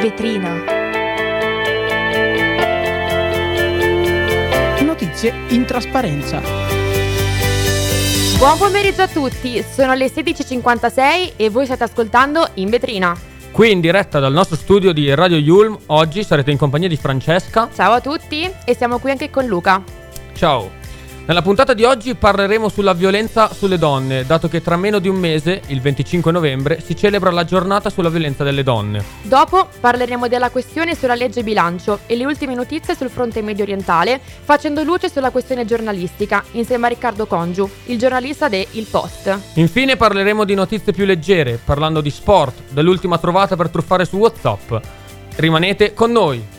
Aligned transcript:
vetrina. 0.00 0.54
Notizie 4.82 5.34
in 5.48 5.66
trasparenza. 5.66 6.40
Buon 8.38 8.56
pomeriggio 8.56 9.02
a 9.02 9.08
tutti, 9.08 9.62
sono 9.62 9.92
le 9.92 10.06
16.56 10.06 11.32
e 11.36 11.50
voi 11.50 11.66
state 11.66 11.84
ascoltando 11.84 12.48
In 12.54 12.70
Vetrina. 12.70 13.14
Qui 13.50 13.70
in 13.70 13.80
diretta 13.80 14.18
dal 14.18 14.32
nostro 14.32 14.56
studio 14.56 14.92
di 14.92 15.12
Radio 15.14 15.36
Yulm, 15.36 15.76
oggi 15.86 16.24
sarete 16.24 16.50
in 16.50 16.56
compagnia 16.56 16.88
di 16.88 16.96
Francesca. 16.96 17.68
Ciao 17.74 17.92
a 17.92 18.00
tutti 18.00 18.50
e 18.64 18.74
siamo 18.74 18.98
qui 18.98 19.10
anche 19.10 19.28
con 19.28 19.44
Luca. 19.44 19.82
Ciao. 20.32 20.79
Nella 21.30 21.42
puntata 21.42 21.74
di 21.74 21.84
oggi 21.84 22.16
parleremo 22.16 22.68
sulla 22.68 22.92
violenza 22.92 23.52
sulle 23.54 23.78
donne, 23.78 24.26
dato 24.26 24.48
che 24.48 24.60
tra 24.60 24.76
meno 24.76 24.98
di 24.98 25.06
un 25.06 25.14
mese, 25.14 25.62
il 25.68 25.80
25 25.80 26.32
novembre, 26.32 26.80
si 26.84 26.96
celebra 26.96 27.30
la 27.30 27.44
giornata 27.44 27.88
sulla 27.88 28.08
violenza 28.08 28.42
delle 28.42 28.64
donne. 28.64 29.04
Dopo 29.22 29.68
parleremo 29.78 30.26
della 30.26 30.50
questione 30.50 30.96
sulla 30.96 31.14
legge 31.14 31.44
bilancio 31.44 32.00
e 32.06 32.16
le 32.16 32.24
ultime 32.24 32.56
notizie 32.56 32.96
sul 32.96 33.10
fronte 33.10 33.42
medio 33.42 33.62
orientale, 33.62 34.20
facendo 34.42 34.82
luce 34.82 35.08
sulla 35.08 35.30
questione 35.30 35.64
giornalistica, 35.64 36.42
insieme 36.54 36.86
a 36.86 36.88
Riccardo 36.88 37.26
Congiu, 37.26 37.70
il 37.84 37.96
giornalista 37.96 38.48
de 38.48 38.66
Il 38.72 38.86
Post. 38.90 39.38
Infine 39.54 39.94
parleremo 39.94 40.42
di 40.42 40.54
notizie 40.54 40.92
più 40.92 41.04
leggere, 41.04 41.60
parlando 41.64 42.00
di 42.00 42.10
sport, 42.10 42.54
dell'ultima 42.70 43.18
trovata 43.18 43.54
per 43.54 43.68
truffare 43.68 44.04
su 44.04 44.16
WhatsApp. 44.16 44.74
Rimanete 45.36 45.94
con 45.94 46.10
noi! 46.10 46.58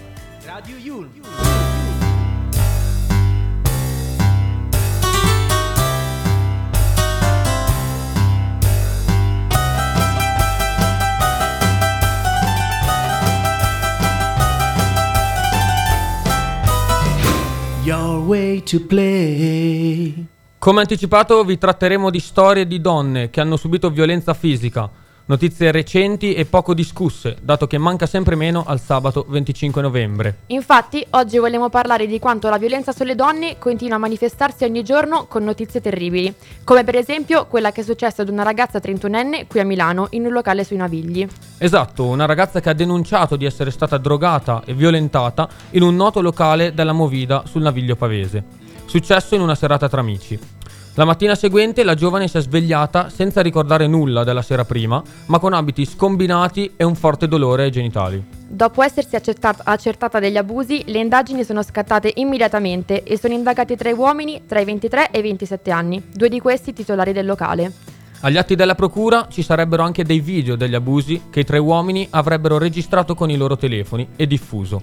Way 18.32 18.64
to 18.64 18.80
play. 18.86 20.26
Come 20.58 20.80
anticipato 20.80 21.44
vi 21.44 21.58
tratteremo 21.58 22.10
di 22.10 22.20
storie 22.22 22.66
di 22.66 22.80
donne 22.80 23.30
che 23.30 23.42
hanno 23.42 23.58
subito 23.58 23.90
violenza 23.90 24.34
fisica, 24.34 24.90
notizie 25.26 25.72
recenti 25.72 26.34
e 26.34 26.46
poco 26.46 26.74
discusse, 26.74 27.38
dato 27.42 27.68
che 27.68 27.78
manca 27.78 28.06
sempre 28.06 28.36
meno 28.36 28.64
al 28.66 28.80
sabato 28.80 29.26
25 29.28 29.82
novembre. 29.82 30.38
Infatti, 30.48 31.06
oggi 31.12 31.38
vogliamo 31.38 31.70
parlare 31.70 32.08
di 32.08 32.20
quanto 32.20 32.50
la 32.50 32.58
violenza 32.58 32.92
sulle 32.92 33.16
donne 33.16 33.58
continua 33.58 33.96
a 33.96 34.00
manifestarsi 34.00 34.64
ogni 34.64 34.84
giorno 34.84 35.26
con 35.28 35.44
notizie 35.44 35.82
terribili, 35.82 36.34
come 36.64 36.84
per 36.84 36.96
esempio 36.96 37.46
quella 37.46 37.72
che 37.72 37.82
è 37.82 37.84
successa 37.84 38.22
ad 38.22 38.30
una 38.30 38.44
ragazza 38.44 38.80
31enne 38.80 39.48
qui 39.48 39.60
a 39.60 39.66
Milano 39.66 40.08
in 40.12 40.26
un 40.26 40.32
locale 40.32 40.64
sui 40.64 40.78
Navigli. 40.78 41.28
Esatto, 41.58 42.06
una 42.06 42.26
ragazza 42.26 42.60
che 42.60 42.70
ha 42.70 42.74
denunciato 42.74 43.36
di 43.36 43.46
essere 43.46 43.72
stata 43.72 43.98
drogata 43.98 44.64
e 44.66 44.74
violentata 44.74 45.48
in 45.72 45.84
un 45.84 45.96
noto 45.96 46.22
locale 46.22 46.74
della 46.74 46.94
Movida 46.94 47.44
sul 47.46 47.62
Naviglio 47.62 47.96
Pavese. 47.96 48.44
Successo 48.86 49.36
in 49.36 49.42
una 49.42 49.56
serata 49.56 49.88
tra 49.88 50.02
amici. 50.02 50.61
La 50.96 51.06
mattina 51.06 51.36
seguente 51.36 51.84
la 51.84 51.96
giovane 51.96 52.28
si 52.28 52.36
è 52.36 52.42
svegliata 52.42 53.08
senza 53.08 53.40
ricordare 53.40 53.88
nulla 53.88 54.26
della 54.26 54.42
sera 54.42 54.66
prima, 54.66 55.02
ma 55.28 55.40
con 55.40 55.54
abiti 55.54 55.86
scombinati 55.86 56.74
e 56.76 56.84
un 56.84 56.96
forte 56.96 57.30
dolore 57.30 57.64
ai 57.64 57.72
genitali. 57.72 58.22
Dopo 58.46 58.84
essersi 58.84 59.16
accertat- 59.16 59.62
accertata 59.64 60.20
degli 60.20 60.36
abusi, 60.36 60.84
le 60.88 61.00
indagini 61.00 61.46
sono 61.46 61.64
scattate 61.64 62.12
immediatamente 62.16 63.04
e 63.04 63.18
sono 63.18 63.34
indagati 63.34 63.78
tre 63.78 63.94
uomini 63.94 64.42
tra 64.46 64.60
i 64.60 64.66
23 64.66 65.12
e 65.12 65.20
i 65.20 65.22
27 65.22 65.72
anni, 65.72 66.04
due 66.14 66.28
di 66.28 66.42
questi 66.42 66.74
titolari 66.74 67.14
del 67.14 67.26
locale. 67.26 67.72
Agli 68.20 68.36
atti 68.36 68.56
della 68.56 68.76
procura 68.76 69.28
ci 69.30 69.44
sarebbero 69.44 69.84
anche 69.84 70.04
dei 70.04 70.20
video 70.20 70.58
degli 70.58 70.76
abusi 70.76 71.22
che 71.30 71.40
i 71.40 71.46
tre 71.46 71.58
uomini 71.58 72.06
avrebbero 72.10 72.58
registrato 72.58 73.16
con 73.16 73.30
i 73.30 73.38
loro 73.38 73.56
telefoni 73.56 74.10
e 74.18 74.28
diffuso. 74.28 74.82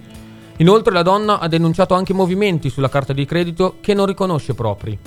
Inoltre 0.57 0.91
la 0.91 1.03
donna 1.03 1.37
ha 1.37 1.47
denunciato 1.47 1.93
anche 1.93 2.13
movimenti 2.13 2.71
sulla 2.71 2.89
carta 2.89 3.13
di 3.13 3.25
credito 3.25 3.77
che 3.79 3.93
non 3.93 4.07
riconosce 4.07 4.55
propri. 4.55 4.99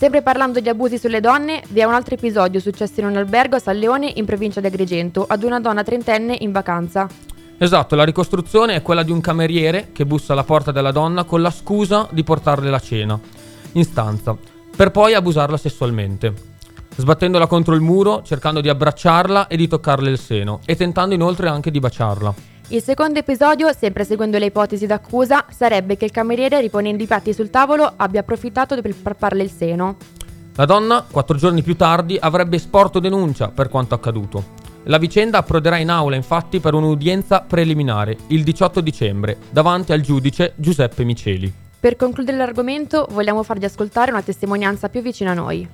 Sempre 0.00 0.22
parlando 0.22 0.60
di 0.60 0.68
abusi 0.70 0.96
sulle 0.96 1.20
donne, 1.20 1.62
vi 1.68 1.80
è 1.80 1.84
un 1.84 1.92
altro 1.92 2.14
episodio 2.14 2.58
successo 2.58 3.00
in 3.00 3.06
un 3.06 3.16
albergo 3.16 3.56
a 3.56 3.58
San 3.58 3.76
Leone 3.76 4.10
in 4.16 4.24
provincia 4.24 4.58
di 4.58 4.66
Agrigento 4.66 5.26
ad 5.28 5.42
una 5.42 5.60
donna 5.60 5.82
trentenne 5.82 6.38
in 6.40 6.52
vacanza. 6.52 7.06
Esatto, 7.58 7.96
la 7.96 8.04
ricostruzione 8.04 8.76
è 8.76 8.80
quella 8.80 9.02
di 9.02 9.12
un 9.12 9.20
cameriere 9.20 9.90
che 9.92 10.06
bussa 10.06 10.32
alla 10.32 10.42
porta 10.42 10.72
della 10.72 10.90
donna 10.90 11.24
con 11.24 11.42
la 11.42 11.50
scusa 11.50 12.08
di 12.12 12.24
portarle 12.24 12.70
la 12.70 12.80
cena 12.80 13.20
in 13.72 13.84
stanza, 13.84 14.34
per 14.74 14.90
poi 14.90 15.12
abusarla 15.12 15.58
sessualmente, 15.58 16.32
sbattendola 16.96 17.46
contro 17.46 17.74
il 17.74 17.82
muro, 17.82 18.22
cercando 18.22 18.62
di 18.62 18.70
abbracciarla 18.70 19.48
e 19.48 19.56
di 19.58 19.68
toccarle 19.68 20.08
il 20.08 20.18
seno, 20.18 20.60
e 20.64 20.76
tentando 20.76 21.14
inoltre 21.14 21.50
anche 21.50 21.70
di 21.70 21.78
baciarla. 21.78 22.49
Il 22.72 22.84
secondo 22.84 23.18
episodio, 23.18 23.72
sempre 23.72 24.04
seguendo 24.04 24.38
le 24.38 24.46
ipotesi 24.46 24.86
d'accusa, 24.86 25.44
sarebbe 25.50 25.96
che 25.96 26.04
il 26.04 26.12
cameriere, 26.12 26.60
riponendo 26.60 27.02
i 27.02 27.06
piatti 27.06 27.32
sul 27.32 27.50
tavolo, 27.50 27.94
abbia 27.96 28.20
approfittato 28.20 28.80
per 28.80 28.94
parparle 28.94 29.42
il 29.42 29.50
seno. 29.50 29.96
La 30.54 30.66
donna, 30.66 31.04
quattro 31.10 31.36
giorni 31.36 31.62
più 31.62 31.74
tardi, 31.74 32.16
avrebbe 32.20 32.54
esporto 32.54 33.00
denuncia 33.00 33.48
per 33.48 33.68
quanto 33.68 33.96
accaduto. 33.96 34.58
La 34.84 34.98
vicenda 34.98 35.38
approderà 35.38 35.78
in 35.78 35.90
aula 35.90 36.14
infatti 36.14 36.60
per 36.60 36.74
un'udienza 36.74 37.40
preliminare 37.40 38.16
il 38.28 38.44
18 38.44 38.80
dicembre 38.80 39.38
davanti 39.50 39.92
al 39.92 40.00
giudice 40.00 40.52
Giuseppe 40.54 41.02
Miceli. 41.02 41.52
Per 41.80 41.96
concludere 41.96 42.36
l'argomento, 42.36 43.08
vogliamo 43.10 43.42
farvi 43.42 43.64
ascoltare 43.64 44.12
una 44.12 44.22
testimonianza 44.22 44.88
più 44.88 45.02
vicina 45.02 45.32
a 45.32 45.34
noi. 45.34 45.68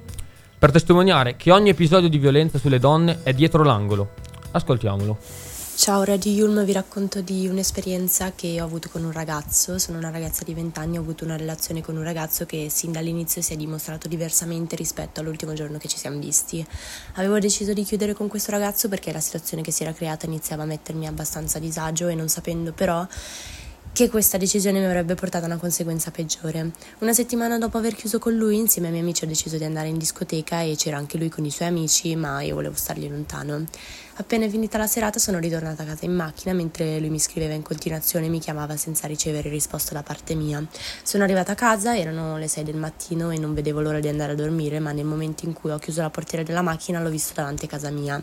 Per 0.59 0.71
testimoniare 0.71 1.37
che 1.37 1.53
ogni 1.53 1.69
episodio 1.69 2.09
di 2.09 2.17
violenza 2.17 2.57
sulle 2.57 2.79
donne 2.79 3.19
è 3.23 3.35
dietro 3.35 3.63
l'angolo. 3.63 4.13
Ascoltiamolo. 4.53 5.46
Ciao 5.77 6.05
Radio 6.05 6.33
Yulm, 6.33 6.65
vi 6.65 6.73
racconto 6.73 7.21
di 7.21 7.47
un'esperienza 7.47 8.33
che 8.35 8.63
ho 8.63 8.65
avuto 8.65 8.89
con 8.89 9.05
un 9.05 9.13
ragazzo. 9.13 9.79
Sono 9.79 9.99
una 9.99 10.09
ragazza 10.09 10.43
di 10.43 10.55
20 10.55 10.79
anni, 10.79 10.97
ho 10.97 11.03
avuto 11.03 11.27
una 11.27 11.37
relazione 11.37 11.83
con 11.83 11.99
un 11.99 12.03
ragazzo 12.03 12.47
che 12.47 12.69
sin 12.71 12.93
dall'inizio 12.93 13.43
si 13.43 13.53
è 13.53 13.57
dimostrato 13.57 14.09
diversamente 14.09 14.75
rispetto 14.75 15.21
all'ultimo 15.21 15.53
giorno 15.53 15.77
che 15.77 15.87
ci 15.87 15.99
siamo 15.99 16.19
visti. 16.19 16.67
Avevo 17.17 17.39
deciso 17.39 17.75
di 17.75 17.85
chiudere 17.85 18.15
con 18.15 18.27
questo 18.27 18.53
ragazzo 18.53 18.89
perché 18.89 19.13
la 19.13 19.21
situazione 19.21 19.63
che 19.63 19.71
si 19.71 19.83
era 19.83 19.93
creata 19.93 20.25
iniziava 20.25 20.63
a 20.63 20.67
mettermi 20.67 21.07
abbastanza 21.07 21.59
a 21.59 21.61
disagio 21.61 22.09
e 22.09 22.15
non 22.15 22.31
sapendo 22.31 22.73
però 22.73 23.07
che 23.93 24.11
questa 24.11 24.39
decisione 24.39 24.79
mi 24.79 24.85
avrebbe 24.87 25.15
portato 25.15 25.45
a 25.45 25.49
una 25.49 25.57
conseguenza 25.59 26.11
peggiore. 26.11 26.71
Una 27.01 27.13
settimana 27.13 27.59
dopo 27.59 27.77
aver 27.77 27.95
chiuso 27.95 28.19
con 28.19 28.35
lui, 28.35 28.57
insieme 28.57 28.89
ai 28.89 28.93
miei 28.93 29.05
amici 29.05 29.25
ho 29.25 29.27
deciso 29.27 29.59
di 29.59 29.65
andare 29.65 29.89
in 29.89 29.99
discoteca 29.99 30.63
e 30.63 30.75
c'era 30.77 30.97
anche 30.97 31.19
lui 31.19 31.29
con 31.29 31.45
i 31.45 31.51
suoi 31.51 31.69
amici, 31.69 32.15
ma 32.17 32.41
io 32.41 32.55
volevo 32.55 32.75
stargli 32.77 33.09
lontano. 33.09 33.65
Appena 34.19 34.49
finita 34.49 34.79
la 34.79 34.87
serata 34.87 35.19
sono 35.19 35.39
ritornata 35.39 35.83
a 35.83 35.87
casa 35.87 36.07
in 36.07 36.15
macchina 36.15 36.55
mentre 36.55 36.99
lui 37.01 37.11
mi 37.11 37.19
scriveva 37.19 37.53
in 37.53 37.61
continuazione 37.61 38.25
e 38.25 38.29
mi 38.31 38.41
chiamava 38.41 38.75
senza 38.79 39.07
ricevere 39.07 39.51
risposta 39.51 39.93
da 39.93 40.03
parte 40.03 40.35
mia. 40.35 40.67
Sono 41.03 41.23
arrivata 41.23 41.53
a 41.53 41.55
casa, 41.55 41.95
erano 41.95 42.39
le 42.39 42.49
6 42.49 42.65
del 42.65 42.77
mattino 42.77 43.31
e 43.31 43.37
non 43.39 43.53
vedevo 43.53 43.83
l'ora 43.83 44.01
di 44.01 44.09
andare 44.09 44.33
a 44.33 44.35
dormire, 44.35 44.79
ma 44.79 44.93
nel 44.93 45.05
momento 45.05 45.45
in 45.45 45.53
cui 45.53 45.71
ho 45.71 45.77
chiuso 45.77 46.01
la 46.01 46.09
portiera 46.09 46.43
della 46.43 46.63
macchina 46.63 46.99
l'ho 46.99 47.11
visto 47.11 47.35
davanti 47.35 47.67
a 47.67 47.69
casa 47.69 47.91
mia. 47.91 48.19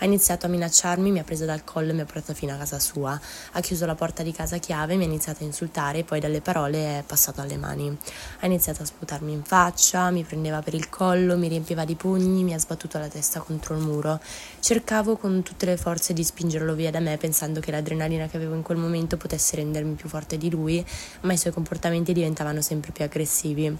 Ha 0.00 0.04
iniziato 0.04 0.44
a 0.44 0.50
minacciarmi, 0.50 1.10
mi 1.10 1.18
ha 1.18 1.24
preso 1.24 1.46
dal 1.46 1.64
collo 1.64 1.92
e 1.92 1.94
mi 1.94 2.02
ha 2.02 2.04
portato 2.04 2.34
fino 2.34 2.52
a 2.52 2.58
casa 2.58 2.78
sua. 2.78 3.18
Ha 3.52 3.60
chiuso 3.60 3.86
la 3.86 3.94
porta 3.94 4.22
di 4.22 4.32
casa 4.32 4.56
a 4.56 4.58
chiave, 4.58 4.96
mi 4.96 5.04
ha 5.04 5.06
iniziato 5.06 5.44
a 5.44 5.46
insultare 5.46 6.00
e 6.00 6.04
poi 6.04 6.20
dalle 6.20 6.42
parole 6.42 6.98
è 6.98 7.02
passato 7.06 7.40
alle 7.40 7.56
mani. 7.56 7.96
Ha 8.40 8.44
iniziato 8.44 8.82
a 8.82 8.84
sputarmi 8.84 9.32
in 9.32 9.44
faccia, 9.44 10.10
mi 10.10 10.24
prendeva 10.24 10.60
per 10.60 10.74
il 10.74 10.90
collo, 10.90 11.38
mi 11.38 11.48
riempiva 11.48 11.86
di 11.86 11.94
pugni, 11.94 12.44
mi 12.44 12.52
ha 12.52 12.58
sbattuto 12.58 12.98
la 12.98 13.08
testa 13.08 13.40
contro 13.40 13.74
il 13.74 13.80
muro. 13.80 14.20
Cercavo 14.60 15.16
con 15.16 15.36
tutte 15.42 15.66
le 15.66 15.76
forze 15.76 16.12
di 16.12 16.24
spingerlo 16.24 16.74
via 16.74 16.90
da 16.90 17.00
me 17.00 17.16
pensando 17.16 17.60
che 17.60 17.70
l'adrenalina 17.70 18.26
che 18.26 18.36
avevo 18.36 18.54
in 18.54 18.62
quel 18.62 18.78
momento 18.78 19.16
potesse 19.16 19.56
rendermi 19.56 19.94
più 19.94 20.08
forte 20.08 20.36
di 20.36 20.50
lui, 20.50 20.84
ma 21.22 21.32
i 21.32 21.38
suoi 21.38 21.52
comportamenti 21.52 22.12
diventavano 22.12 22.60
sempre 22.60 22.92
più 22.92 23.04
aggressivi. 23.04 23.76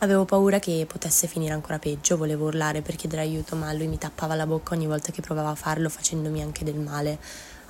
Avevo 0.00 0.24
paura 0.24 0.60
che 0.60 0.86
potesse 0.86 1.26
finire 1.26 1.54
ancora 1.54 1.78
peggio, 1.78 2.16
volevo 2.16 2.46
urlare 2.46 2.82
per 2.82 2.94
chiedere 2.94 3.22
aiuto, 3.22 3.56
ma 3.56 3.72
lui 3.72 3.88
mi 3.88 3.98
tappava 3.98 4.36
la 4.36 4.46
bocca 4.46 4.74
ogni 4.74 4.86
volta 4.86 5.10
che 5.10 5.22
provava 5.22 5.50
a 5.50 5.56
farlo, 5.56 5.88
facendomi 5.88 6.40
anche 6.40 6.62
del 6.62 6.76
male. 6.78 7.18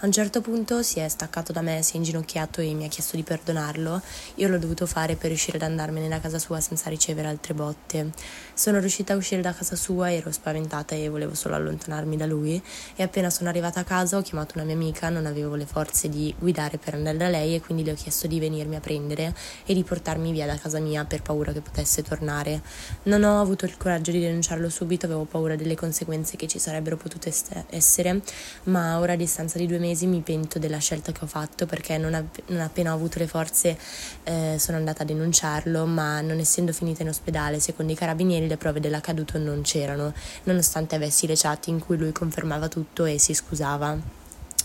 A 0.00 0.06
un 0.06 0.12
certo 0.12 0.40
punto 0.40 0.80
si 0.84 1.00
è 1.00 1.08
staccato 1.08 1.50
da 1.50 1.60
me, 1.60 1.82
si 1.82 1.94
è 1.94 1.96
inginocchiato 1.96 2.60
e 2.60 2.72
mi 2.72 2.84
ha 2.84 2.88
chiesto 2.88 3.16
di 3.16 3.24
perdonarlo. 3.24 4.00
Io 4.36 4.46
l'ho 4.46 4.56
dovuto 4.56 4.86
fare 4.86 5.16
per 5.16 5.26
riuscire 5.26 5.56
ad 5.56 5.64
andarmene 5.64 6.06
da 6.06 6.20
casa 6.20 6.38
sua 6.38 6.60
senza 6.60 6.88
ricevere 6.88 7.26
altre 7.26 7.52
botte. 7.52 8.12
Sono 8.54 8.78
riuscita 8.78 9.14
a 9.14 9.16
uscire 9.16 9.42
da 9.42 9.52
casa 9.52 9.74
sua, 9.74 10.12
ero 10.12 10.30
spaventata 10.30 10.94
e 10.94 11.08
volevo 11.08 11.34
solo 11.34 11.56
allontanarmi 11.56 12.16
da 12.16 12.26
lui. 12.26 12.62
E 12.94 13.02
appena 13.02 13.28
sono 13.28 13.48
arrivata 13.48 13.80
a 13.80 13.82
casa 13.82 14.18
ho 14.18 14.22
chiamato 14.22 14.52
una 14.54 14.64
mia 14.64 14.76
amica, 14.76 15.08
non 15.08 15.26
avevo 15.26 15.56
le 15.56 15.66
forze 15.66 16.08
di 16.08 16.32
guidare 16.38 16.78
per 16.78 16.94
andare 16.94 17.16
da 17.16 17.28
lei 17.28 17.56
e 17.56 17.60
quindi 17.60 17.82
le 17.82 17.90
ho 17.90 17.96
chiesto 17.96 18.28
di 18.28 18.38
venirmi 18.38 18.76
a 18.76 18.80
prendere 18.80 19.34
e 19.66 19.74
di 19.74 19.82
portarmi 19.82 20.30
via 20.30 20.46
da 20.46 20.56
casa 20.56 20.78
mia 20.78 21.04
per 21.06 21.22
paura 21.22 21.50
che 21.50 21.60
potesse 21.60 22.04
tornare. 22.04 22.62
Non 23.02 23.24
ho 23.24 23.40
avuto 23.40 23.64
il 23.64 23.76
coraggio 23.76 24.12
di 24.12 24.20
denunciarlo 24.20 24.68
subito, 24.68 25.06
avevo 25.06 25.24
paura 25.24 25.56
delle 25.56 25.74
conseguenze 25.74 26.36
che 26.36 26.46
ci 26.46 26.60
sarebbero 26.60 26.96
potute 26.96 27.34
essere, 27.70 28.22
ma 28.64 29.00
ora 29.00 29.14
a 29.14 29.16
distanza 29.16 29.58
di 29.58 29.66
due 29.66 29.78
mesi 29.78 29.86
mesi 29.88 30.06
mi 30.06 30.20
pento 30.20 30.58
della 30.58 30.78
scelta 30.78 31.12
che 31.12 31.24
ho 31.24 31.26
fatto 31.26 31.64
perché 31.64 31.96
non, 31.96 32.14
app- 32.14 32.40
non 32.48 32.60
appena 32.60 32.92
ho 32.92 32.94
avuto 32.94 33.18
le 33.18 33.26
forze 33.26 33.78
eh, 34.24 34.56
sono 34.58 34.76
andata 34.76 35.02
a 35.02 35.06
denunciarlo, 35.06 35.86
ma 35.86 36.20
non 36.20 36.38
essendo 36.38 36.72
finita 36.72 37.02
in 37.02 37.08
ospedale, 37.08 37.58
secondo 37.58 37.92
i 37.92 37.94
carabinieri 37.94 38.46
le 38.46 38.56
prove 38.56 38.80
dell'accaduto 38.80 39.38
non 39.38 39.62
c'erano, 39.62 40.12
nonostante 40.44 40.94
avessi 40.94 41.26
le 41.26 41.34
chat 41.36 41.68
in 41.68 41.78
cui 41.78 41.96
lui 41.96 42.12
confermava 42.12 42.68
tutto 42.68 43.04
e 43.04 43.18
si 43.18 43.32
scusava. 43.32 43.96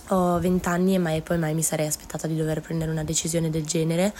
Ho 0.09 0.39
20 0.39 0.67
anni 0.67 0.95
e 0.95 0.97
mai 0.97 1.17
e 1.17 1.21
poi 1.21 1.37
mai 1.37 1.53
mi 1.53 1.63
sarei 1.63 1.87
aspettata 1.87 2.27
di 2.27 2.35
dover 2.35 2.59
prendere 2.59 2.91
una 2.91 3.05
decisione 3.05 3.49
del 3.49 3.65
genere 3.65 4.13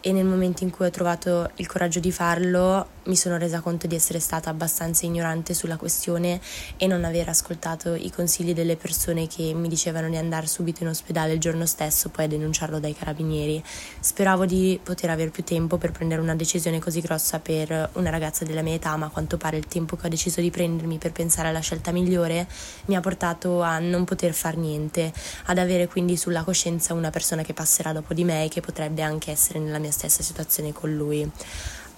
e 0.00 0.12
nel 0.12 0.24
momento 0.24 0.62
in 0.62 0.70
cui 0.70 0.86
ho 0.86 0.90
trovato 0.90 1.50
il 1.56 1.66
coraggio 1.66 1.98
di 1.98 2.12
farlo 2.12 2.86
mi 3.08 3.16
sono 3.16 3.38
resa 3.38 3.60
conto 3.60 3.86
di 3.86 3.94
essere 3.94 4.20
stata 4.20 4.50
abbastanza 4.50 5.06
ignorante 5.06 5.54
sulla 5.54 5.76
questione 5.76 6.40
e 6.76 6.86
non 6.86 7.04
aver 7.04 7.28
ascoltato 7.28 7.94
i 7.94 8.10
consigli 8.10 8.52
delle 8.52 8.76
persone 8.76 9.26
che 9.26 9.52
mi 9.54 9.68
dicevano 9.68 10.08
di 10.08 10.16
andare 10.16 10.46
subito 10.46 10.82
in 10.82 10.90
ospedale 10.90 11.32
il 11.32 11.40
giorno 11.40 11.66
stesso 11.66 12.10
poi 12.10 12.26
a 12.26 12.28
denunciarlo 12.28 12.78
dai 12.78 12.94
carabinieri. 12.94 13.62
Speravo 14.00 14.44
di 14.44 14.78
poter 14.82 15.10
avere 15.10 15.30
più 15.30 15.42
tempo 15.42 15.78
per 15.78 15.90
prendere 15.90 16.20
una 16.20 16.34
decisione 16.34 16.78
così 16.78 17.00
grossa 17.00 17.40
per 17.40 17.90
una 17.94 18.10
ragazza 18.10 18.44
della 18.44 18.62
mia 18.62 18.74
età, 18.74 18.94
ma 18.96 19.06
a 19.06 19.10
quanto 19.10 19.38
pare 19.38 19.56
il 19.56 19.66
tempo 19.66 19.96
che 19.96 20.06
ho 20.06 20.10
deciso 20.10 20.40
di 20.40 20.50
prendermi 20.50 20.98
per 20.98 21.12
pensare 21.12 21.48
alla 21.48 21.60
scelta 21.60 21.90
migliore 21.92 22.46
mi 22.86 22.96
ha 22.96 23.00
portato 23.00 23.62
a 23.62 23.78
non 23.78 24.04
poter 24.04 24.34
far 24.34 24.56
niente, 24.56 25.12
ad 25.46 25.56
avere 25.56 25.88
quindi 25.88 26.16
sulla 26.16 26.44
coscienza 26.44 26.92
una 26.92 27.10
persona 27.10 27.42
che 27.42 27.54
passerà 27.54 27.92
dopo 27.92 28.12
di 28.12 28.24
me 28.24 28.44
e 28.44 28.48
che 28.48 28.60
potrebbe 28.60 29.00
anche 29.00 29.30
essere 29.30 29.58
nella 29.58 29.78
mia 29.78 29.90
stessa 29.90 30.22
situazione 30.22 30.72
con 30.72 30.94
lui. 30.94 31.30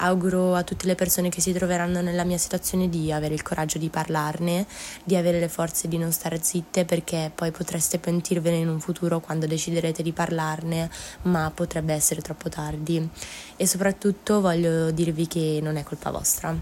Auguro 0.03 0.55
a 0.55 0.63
tutte 0.63 0.87
le 0.87 0.95
persone 0.95 1.29
che 1.29 1.41
si 1.41 1.53
troveranno 1.53 2.01
nella 2.01 2.23
mia 2.23 2.39
situazione 2.39 2.89
di 2.89 3.11
avere 3.11 3.35
il 3.35 3.43
coraggio 3.43 3.77
di 3.77 3.89
parlarne, 3.89 4.65
di 5.03 5.15
avere 5.15 5.39
le 5.39 5.47
forze 5.47 5.87
di 5.87 5.99
non 5.99 6.11
stare 6.11 6.39
zitte 6.41 6.85
perché 6.85 7.31
poi 7.33 7.51
potreste 7.51 7.99
pentirvene 7.99 8.57
in 8.57 8.67
un 8.67 8.79
futuro 8.79 9.19
quando 9.19 9.45
deciderete 9.45 10.01
di 10.01 10.11
parlarne, 10.11 10.89
ma 11.23 11.51
potrebbe 11.53 11.93
essere 11.93 12.21
troppo 12.21 12.49
tardi. 12.49 13.07
E 13.55 13.67
soprattutto 13.67 14.41
voglio 14.41 14.89
dirvi 14.89 15.27
che 15.27 15.59
non 15.61 15.75
è 15.75 15.83
colpa 15.83 16.09
vostra. 16.09 16.55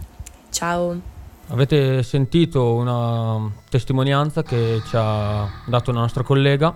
Ciao! 0.50 1.00
Avete 1.48 2.04
sentito 2.04 2.74
una 2.74 3.50
testimonianza 3.70 4.44
che 4.44 4.82
ci 4.86 4.96
ha 4.98 5.50
dato 5.66 5.92
una 5.92 6.02
nostra 6.02 6.24
collega 6.24 6.76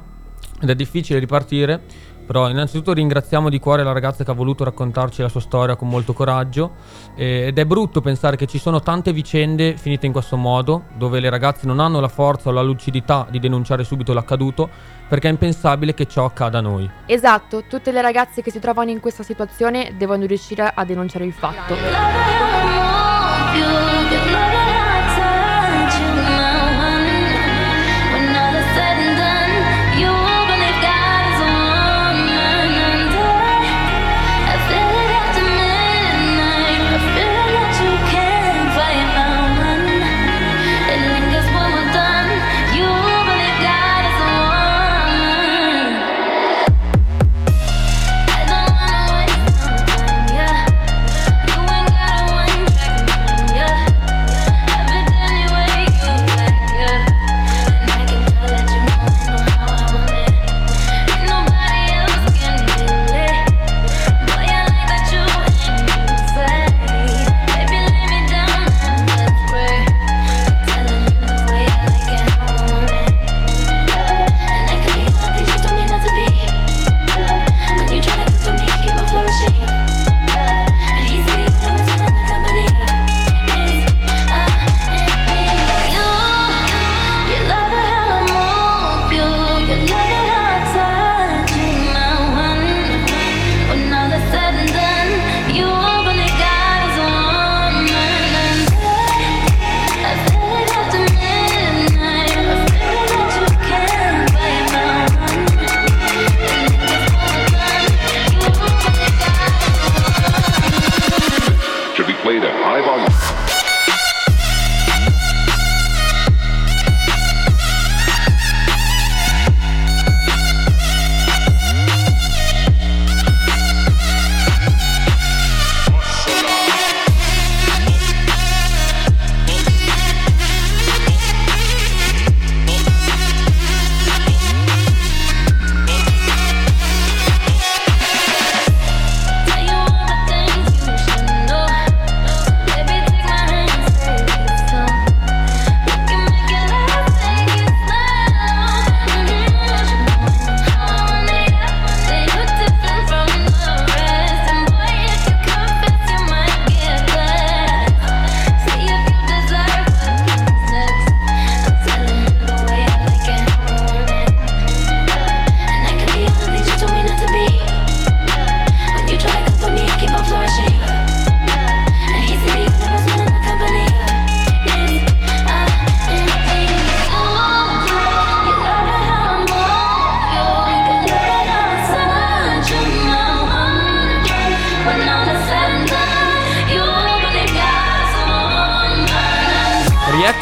ed 0.62 0.69
è 0.69 0.75
difficile 0.75 1.19
ripartire 1.19 1.81
però 2.25 2.50
innanzitutto 2.50 2.94
ringraziamo 2.94 3.50
di 3.50 3.60
cuore 3.60 3.84
la 3.84 3.92
ragazza 3.92 4.24
che 4.24 4.31
ha 4.31 4.34
voluto 4.34 4.64
raccontarci 4.64 5.22
la 5.22 5.30
sua 5.30 5.42
storia 5.42 5.75
con 5.75 5.90
molto 5.90 6.14
coraggio 6.14 6.72
eh, 7.16 7.48
ed 7.48 7.58
è 7.60 7.66
brutto 7.66 8.02
pensare 8.02 8.36
che 8.38 8.46
ci 8.46 8.58
sono 8.58 8.80
tante 8.80 9.14
vicende 9.14 9.75
finite 9.78 10.06
in 10.06 10.12
questo 10.12 10.38
modo, 10.38 10.86
dove 10.98 11.20
le 11.20 11.30
ragazze 11.30 11.68
non 11.68 11.80
hanno 11.80 12.00
la 12.00 12.08
forza 12.08 12.50
o 12.50 12.52
la 12.52 12.62
lucidità 12.62 13.28
di 13.30 13.40
denunciare 13.40 13.84
subito 13.84 14.14
l'accaduto, 14.14 14.70
perché 15.08 15.28
è 15.28 15.31
impensabile 15.31 15.94
che 15.94 16.08
ciò 16.08 16.25
accada 16.25 16.60
a 16.60 16.62
noi. 16.62 16.90
Esatto, 17.06 17.64
tutte 17.68 17.92
le 17.92 18.02
ragazze 18.02 18.42
che 18.42 18.52
si 18.52 18.60
trovano 18.60 18.90
in 18.90 19.00
questa 19.00 19.24
situazione 19.24 19.94
devono 19.98 20.25
riuscire 20.25 20.72
a 20.74 20.86
denunciare 20.86 21.25
il 21.25 21.34
fatto. 21.34 21.75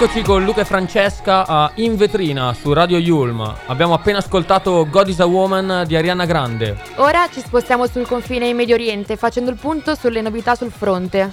Eccoci 0.01 0.23
con 0.23 0.43
Luca 0.43 0.61
e 0.61 0.65
Francesca 0.65 1.45
a 1.45 1.71
In 1.75 1.95
Vetrina 1.95 2.55
su 2.55 2.73
Radio 2.73 2.97
Yulm. 2.97 3.39
Abbiamo 3.67 3.93
appena 3.93 4.17
ascoltato 4.17 4.87
God 4.89 5.09
is 5.09 5.19
a 5.19 5.27
Woman 5.27 5.83
di 5.85 5.95
Ariana 5.95 6.25
Grande. 6.25 6.75
Ora 6.95 7.29
ci 7.31 7.39
spostiamo 7.39 7.85
sul 7.85 8.07
confine 8.07 8.47
in 8.47 8.55
Medio 8.55 8.73
Oriente 8.73 9.15
facendo 9.15 9.51
il 9.51 9.57
punto 9.57 9.93
sulle 9.93 10.21
novità 10.21 10.55
sul 10.55 10.71
fronte. 10.71 11.31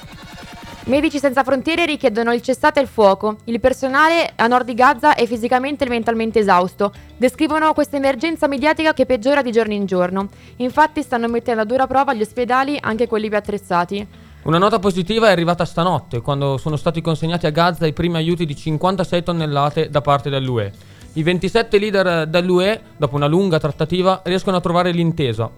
Medici 0.85 1.19
senza 1.19 1.45
frontiere 1.45 1.87
richiedono 1.87 2.35
il 2.35 2.43
cessate 2.43 2.81
il 2.81 2.89
fuoco. 2.89 3.39
Il 3.45 3.59
personale 3.59 4.33
a 4.37 4.47
nord 4.47 4.67
di 4.67 4.75
Gaza 4.75 5.15
è 5.15 5.25
fisicamente 5.25 5.85
e 5.85 5.89
mentalmente 5.89 6.39
esausto. 6.39 6.93
Descrivono 7.17 7.73
questa 7.73 7.97
emergenza 7.97 8.49
mediatica 8.49 8.93
che 8.93 9.07
peggiora 9.07 9.41
di 9.41 9.51
giorno 9.51 9.73
in 9.73 9.87
giorno. 9.87 10.29
Infatti 10.57 11.01
stanno 11.03 11.27
mettendo 11.27 11.63
a 11.63 11.65
dura 11.65 11.87
prova 11.87 12.13
gli 12.13 12.21
ospedali, 12.21 12.77
anche 12.79 13.07
quelli 13.07 13.29
più 13.29 13.39
attrezzati. 13.39 14.07
Una 14.49 14.57
nota 14.57 14.79
positiva 14.79 15.29
è 15.29 15.31
arrivata 15.31 15.67
stanotte, 15.67 16.23
quando 16.23 16.57
sono 16.57 16.77
stati 16.77 17.03
consegnati 17.03 17.45
a 17.45 17.51
Gaza 17.51 17.87
i 17.87 17.93
primi 17.93 18.17
aiuti 18.17 18.47
di 18.47 18.57
56 18.57 19.23
tonnellate 19.23 19.91
da 19.91 20.01
parte 20.01 20.31
dell'UE. 20.31 20.73
I 21.13 21.23
27 21.23 21.79
leader 21.79 22.27
dell'UE, 22.27 22.81
dopo 22.97 23.17
una 23.17 23.27
lunga 23.27 23.59
trattativa, 23.59 24.23
riescono 24.25 24.57
a 24.57 24.61
trovare 24.63 24.91
l'intesa, 24.91 25.51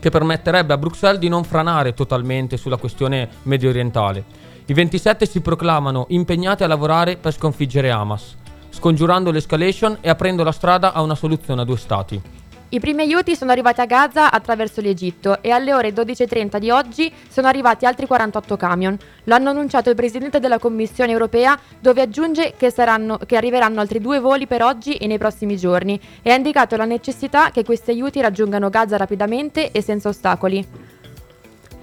che 0.00 0.10
permetterebbe 0.10 0.72
a 0.72 0.76
Bruxelles 0.76 1.20
di 1.20 1.28
non 1.28 1.44
franare 1.44 1.94
totalmente 1.94 2.56
sulla 2.56 2.78
questione 2.78 3.28
medio 3.42 3.68
orientale. 3.68 4.24
I 4.66 4.72
27 4.72 5.24
si 5.24 5.40
proclamano 5.40 6.06
impegnati 6.08 6.64
a 6.64 6.66
lavorare 6.66 7.18
per 7.18 7.32
sconfiggere 7.32 7.92
Hamas. 7.92 8.34
scongiurando 8.70 9.30
l'escalation 9.30 9.98
e 10.00 10.08
aprendo 10.08 10.42
la 10.42 10.50
strada 10.50 10.92
a 10.92 11.02
una 11.02 11.14
soluzione 11.14 11.60
a 11.60 11.64
due 11.64 11.76
stati. 11.76 12.20
I 12.74 12.80
primi 12.80 13.02
aiuti 13.02 13.36
sono 13.36 13.50
arrivati 13.50 13.82
a 13.82 13.84
Gaza 13.84 14.32
attraverso 14.32 14.80
l'Egitto 14.80 15.42
e 15.42 15.50
alle 15.50 15.74
ore 15.74 15.92
12.30 15.92 16.56
di 16.56 16.70
oggi 16.70 17.12
sono 17.28 17.46
arrivati 17.46 17.84
altri 17.84 18.06
48 18.06 18.56
camion. 18.56 18.96
L'hanno 19.24 19.50
annunciato 19.50 19.90
il 19.90 19.94
Presidente 19.94 20.40
della 20.40 20.58
Commissione 20.58 21.12
europea 21.12 21.58
dove 21.78 22.00
aggiunge 22.00 22.54
che, 22.56 22.70
saranno, 22.70 23.18
che 23.26 23.36
arriveranno 23.36 23.78
altri 23.78 24.00
due 24.00 24.20
voli 24.20 24.46
per 24.46 24.62
oggi 24.62 24.94
e 24.94 25.06
nei 25.06 25.18
prossimi 25.18 25.58
giorni 25.58 26.00
e 26.22 26.30
ha 26.30 26.34
indicato 26.34 26.74
la 26.76 26.86
necessità 26.86 27.50
che 27.50 27.62
questi 27.62 27.90
aiuti 27.90 28.22
raggiungano 28.22 28.70
Gaza 28.70 28.96
rapidamente 28.96 29.70
e 29.70 29.82
senza 29.82 30.08
ostacoli. 30.08 30.66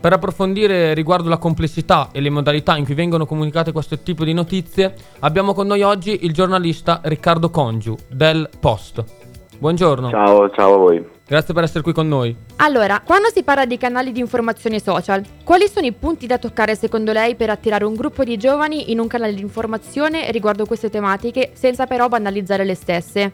Per 0.01 0.11
approfondire 0.11 0.95
riguardo 0.95 1.29
la 1.29 1.37
complessità 1.37 2.09
e 2.11 2.19
le 2.19 2.31
modalità 2.31 2.75
in 2.77 2.85
cui 2.85 2.95
vengono 2.95 3.27
comunicate 3.27 3.71
questo 3.71 3.99
tipo 3.99 4.23
di 4.23 4.33
notizie, 4.33 4.95
abbiamo 5.19 5.53
con 5.53 5.67
noi 5.67 5.83
oggi 5.83 6.25
il 6.25 6.33
giornalista 6.33 7.01
Riccardo 7.03 7.51
Congiu 7.51 7.95
del 8.07 8.49
Post. 8.59 9.18
Buongiorno. 9.59 10.09
Ciao, 10.09 10.49
ciao 10.51 10.73
a 10.73 10.77
voi. 10.77 11.05
Grazie 11.27 11.53
per 11.53 11.63
essere 11.63 11.83
qui 11.83 11.91
con 11.91 12.07
noi. 12.07 12.35
Allora, 12.55 13.01
quando 13.05 13.27
si 13.29 13.43
parla 13.43 13.65
di 13.65 13.77
canali 13.77 14.11
di 14.13 14.19
informazione 14.19 14.79
social, 14.79 15.21
quali 15.43 15.67
sono 15.67 15.85
i 15.85 15.91
punti 15.91 16.25
da 16.25 16.37
toccare 16.37 16.75
secondo 16.75 17.11
lei 17.11 17.35
per 17.35 17.49
attirare 17.49 17.83
un 17.83 17.93
gruppo 17.93 18.23
di 18.23 18.37
giovani 18.37 18.91
in 18.91 18.99
un 18.99 19.07
canale 19.07 19.33
di 19.33 19.41
informazione 19.41 20.31
riguardo 20.31 20.65
queste 20.65 20.89
tematiche 20.89 21.51
senza 21.53 21.85
però 21.85 22.07
banalizzare 22.07 22.63
le 22.63 22.75
stesse? 22.75 23.31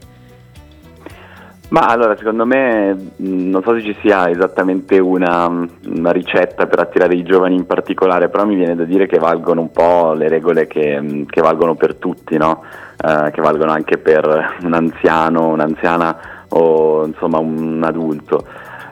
Ma 1.69 1.87
allora, 1.87 2.15
secondo 2.15 2.45
me, 2.45 2.93
mh, 2.93 3.49
non 3.49 3.63
so 3.63 3.73
se 3.75 3.81
ci 3.81 3.97
sia 3.99 4.29
esattamente 4.29 4.99
una, 4.99 5.47
una 5.47 6.11
ricetta 6.11 6.67
per 6.67 6.79
attirare 6.79 7.15
i 7.15 7.23
giovani 7.23 7.55
in 7.55 7.65
particolare, 7.65 8.29
però 8.29 8.45
mi 8.45 8.55
viene 8.55 8.75
da 8.75 8.83
dire 8.83 9.07
che 9.07 9.17
valgono 9.17 9.61
un 9.61 9.71
po' 9.71 10.13
le 10.13 10.29
regole 10.29 10.67
che, 10.67 11.01
mh, 11.01 11.25
che 11.25 11.41
valgono 11.41 11.75
per 11.75 11.95
tutti, 11.95 12.37
no? 12.37 12.63
Eh, 13.03 13.31
che 13.31 13.41
valgono 13.41 13.71
anche 13.71 13.97
per 13.97 14.57
un 14.61 14.73
anziano, 14.73 15.47
un'anziana 15.47 16.17
o 16.49 17.05
insomma 17.05 17.39
un 17.39 17.81
adulto. 17.83 18.45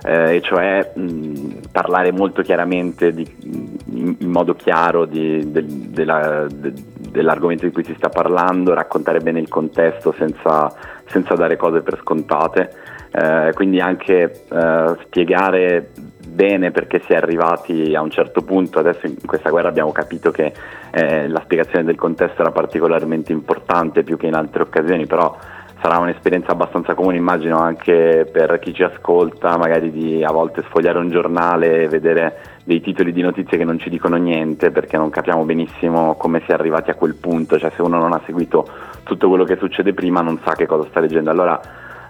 Eh, 0.06 0.36
e 0.36 0.42
cioè 0.42 0.92
mh, 0.96 1.70
parlare 1.72 2.12
molto 2.12 2.42
chiaramente, 2.42 3.14
di, 3.14 3.26
in, 3.94 4.16
in, 4.20 4.30
modo 4.32 4.56
chiaro 4.56 5.06
di, 5.06 5.50
de, 5.50 5.64
della, 5.66 6.48
de, 6.52 6.74
dell'argomento 7.10 7.66
di 7.66 7.72
cui 7.72 7.86
si 7.86 7.94
sta 7.96 8.10
parlando, 8.10 8.74
raccontare 8.74 9.20
bene 9.20 9.40
il 9.40 9.48
contesto 9.48 10.14
senza, 10.18 10.74
senza 11.06 11.34
dare 11.36 11.58
cose 11.58 11.82
per 11.82 12.00
scontate, 12.02 12.70
eh, 13.12 13.52
quindi 13.54 13.80
anche 13.80 14.44
eh, 14.50 14.96
spiegare 15.04 15.92
bene 16.28 16.72
perché 16.72 17.02
si 17.06 17.14
è 17.14 17.16
arrivati 17.16 17.94
a 17.96 18.02
un 18.02 18.10
certo 18.10 18.42
punto, 18.42 18.80
adesso 18.80 19.06
in 19.06 19.18
questa 19.26 19.50
guerra 19.50 19.70
abbiamo 19.70 19.92
capito 19.92 20.32
che 20.32 20.52
eh, 20.92 21.28
la 21.28 21.42
spiegazione 21.44 21.86
del 21.86 21.96
contesto 21.96 22.42
era 22.42 22.52
particolarmente 22.52 23.32
importante 23.32 24.04
più 24.04 24.18
che 24.18 24.28
in 24.28 24.34
altre 24.34 24.64
occasioni, 24.64 25.06
però 25.06 25.38
sarà 25.84 26.00
un'esperienza 26.00 26.54
abbastanza 26.54 26.94
comune, 26.94 27.18
immagino 27.18 27.58
anche 27.58 28.28
per 28.32 28.58
chi 28.60 28.74
ci 28.74 28.84
ascolta, 28.84 29.58
magari 29.58 29.92
di 29.92 30.24
a 30.24 30.32
volte 30.32 30.64
sfogliare 30.64 30.98
un 30.98 31.10
giornale 31.10 31.84
e 31.84 31.88
vedere 31.90 32.38
dei 32.64 32.80
titoli 32.80 33.12
di 33.12 33.22
notizie 33.22 33.58
che 33.58 33.66
non 33.66 33.78
ci 33.80 33.90
dicono 33.90 34.16
niente 34.16 34.72
perché 34.72 34.96
non 34.96 35.10
capiamo 35.10 35.44
benissimo 35.44 36.16
come 36.16 36.42
si 36.46 36.52
è 36.52 36.54
arrivati 36.54 36.90
a 36.90 36.96
quel 36.96 37.16
punto, 37.16 37.60
cioè 37.60 37.72
se 37.76 37.82
uno 37.82 38.00
non 38.00 38.14
ha 38.14 38.22
seguito 38.26 38.66
tutto 39.04 39.30
quello 39.30 39.44
che 39.44 39.58
succede 39.58 39.94
prima 39.94 40.22
non 40.22 40.40
sa 40.44 40.54
che 40.54 40.66
cosa 40.66 40.88
sta 40.90 41.00
leggendo. 41.00 41.30
Allora 41.30 41.60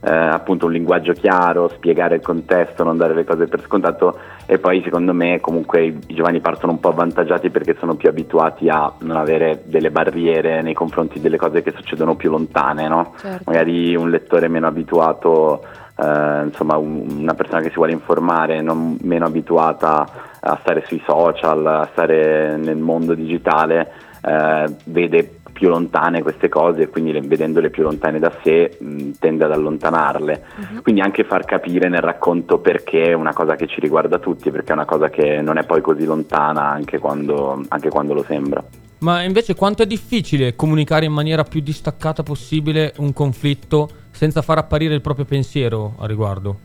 eh, 0.06 0.12
appunto 0.12 0.66
un 0.66 0.74
linguaggio 0.74 1.14
chiaro, 1.14 1.70
spiegare 1.70 2.16
il 2.16 2.22
contesto, 2.22 2.84
non 2.84 2.98
dare 2.98 3.14
le 3.14 3.24
cose 3.24 3.48
per 3.48 3.62
scontato 3.62 4.20
e 4.46 4.58
poi 4.58 4.82
secondo 4.84 5.14
me 5.14 5.40
comunque 5.40 5.86
i, 5.86 6.00
i 6.08 6.14
giovani 6.14 6.42
partono 6.42 6.74
un 6.74 6.80
po' 6.80 6.90
avvantaggiati 6.90 7.50
perché 7.50 7.78
sono 7.80 7.96
più 7.96 8.10
abituati 8.10 8.68
a 8.68 8.92
non 9.00 9.16
avere 9.16 9.62
delle 9.66 9.92
barriere 9.92 10.62
nei 10.62 10.74
confronti 10.74 11.22
delle 11.22 11.38
cose 11.38 11.64
che 11.64 11.72
succedono 11.72 12.16
più 12.16 12.30
lontane, 12.30 12.88
no? 12.90 13.14
certo. 13.18 13.44
magari 13.46 13.96
un 13.96 14.10
lettore 14.10 14.50
meno 14.50 14.68
abituato 14.68 15.64
eh, 15.96 16.44
insomma 16.44 16.76
un, 16.76 17.06
una 17.20 17.34
persona 17.34 17.62
che 17.62 17.70
si 17.70 17.76
vuole 17.76 17.94
informare, 17.94 18.62
non 18.62 18.98
meno 19.04 19.26
abituata 19.26 20.06
a 20.42 20.58
stare 20.60 20.84
sui 20.86 21.02
social, 21.08 21.66
a 21.66 21.88
stare 21.94 22.58
nel 22.58 22.78
mondo 22.78 23.14
digitale, 23.14 23.90
eh, 24.22 24.66
vede 24.86 25.36
più 25.54 25.70
lontane 25.70 26.22
queste 26.22 26.50
cose 26.50 26.82
e 26.82 26.90
quindi 26.90 27.18
vedendole 27.22 27.70
più 27.70 27.84
lontane 27.84 28.20
da 28.20 28.34
sé 28.44 28.76
mh, 28.78 29.12
tende 29.20 29.46
ad 29.46 29.52
allontanarle. 29.52 30.44
Uh-huh. 30.58 30.82
Quindi 30.82 31.00
anche 31.00 31.24
far 31.24 31.46
capire 31.46 31.88
nel 31.88 32.02
racconto 32.02 32.58
perché 32.58 33.12
è 33.12 33.14
una 33.14 33.34
cosa 33.34 33.56
che 33.56 33.68
ci 33.68 33.80
riguarda 33.80 34.20
tutti, 34.20 34.52
perché 34.52 34.72
è 34.72 34.76
una 34.76 34.86
cosa 34.86 35.10
che 35.10 35.42
non 35.42 35.58
è 35.58 35.64
poi 35.66 35.82
così 35.82 36.04
lontana 36.04 36.68
anche 36.68 36.98
quando, 37.00 37.64
anche 37.70 37.90
quando 37.90 38.14
lo 38.14 38.24
sembra. 38.24 38.62
Ma 39.00 39.22
invece 39.22 39.54
quanto 39.54 39.84
è 39.84 39.86
difficile 39.86 40.56
comunicare 40.56 41.06
in 41.06 41.12
maniera 41.12 41.44
più 41.44 41.62
distaccata 41.62 42.24
possibile 42.24 42.94
un 42.98 43.14
conflitto 43.14 43.90
senza 44.12 44.42
far 44.42 44.58
apparire 44.58 44.94
il 44.94 45.02
proprio 45.02 45.26
pensiero 45.26 45.96
a 46.00 46.08
riguardo? 46.08 46.58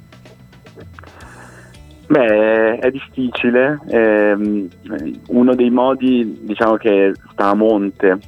Beh, 2.07 2.78
è 2.78 2.90
difficile. 2.90 3.80
Eh, 3.88 4.68
uno 5.26 5.54
dei 5.54 5.71
modi, 5.71 6.38
diciamo 6.42 6.76
che 6.76 7.12
sta 7.33 7.49
a 7.49 7.54
monte 7.54 8.18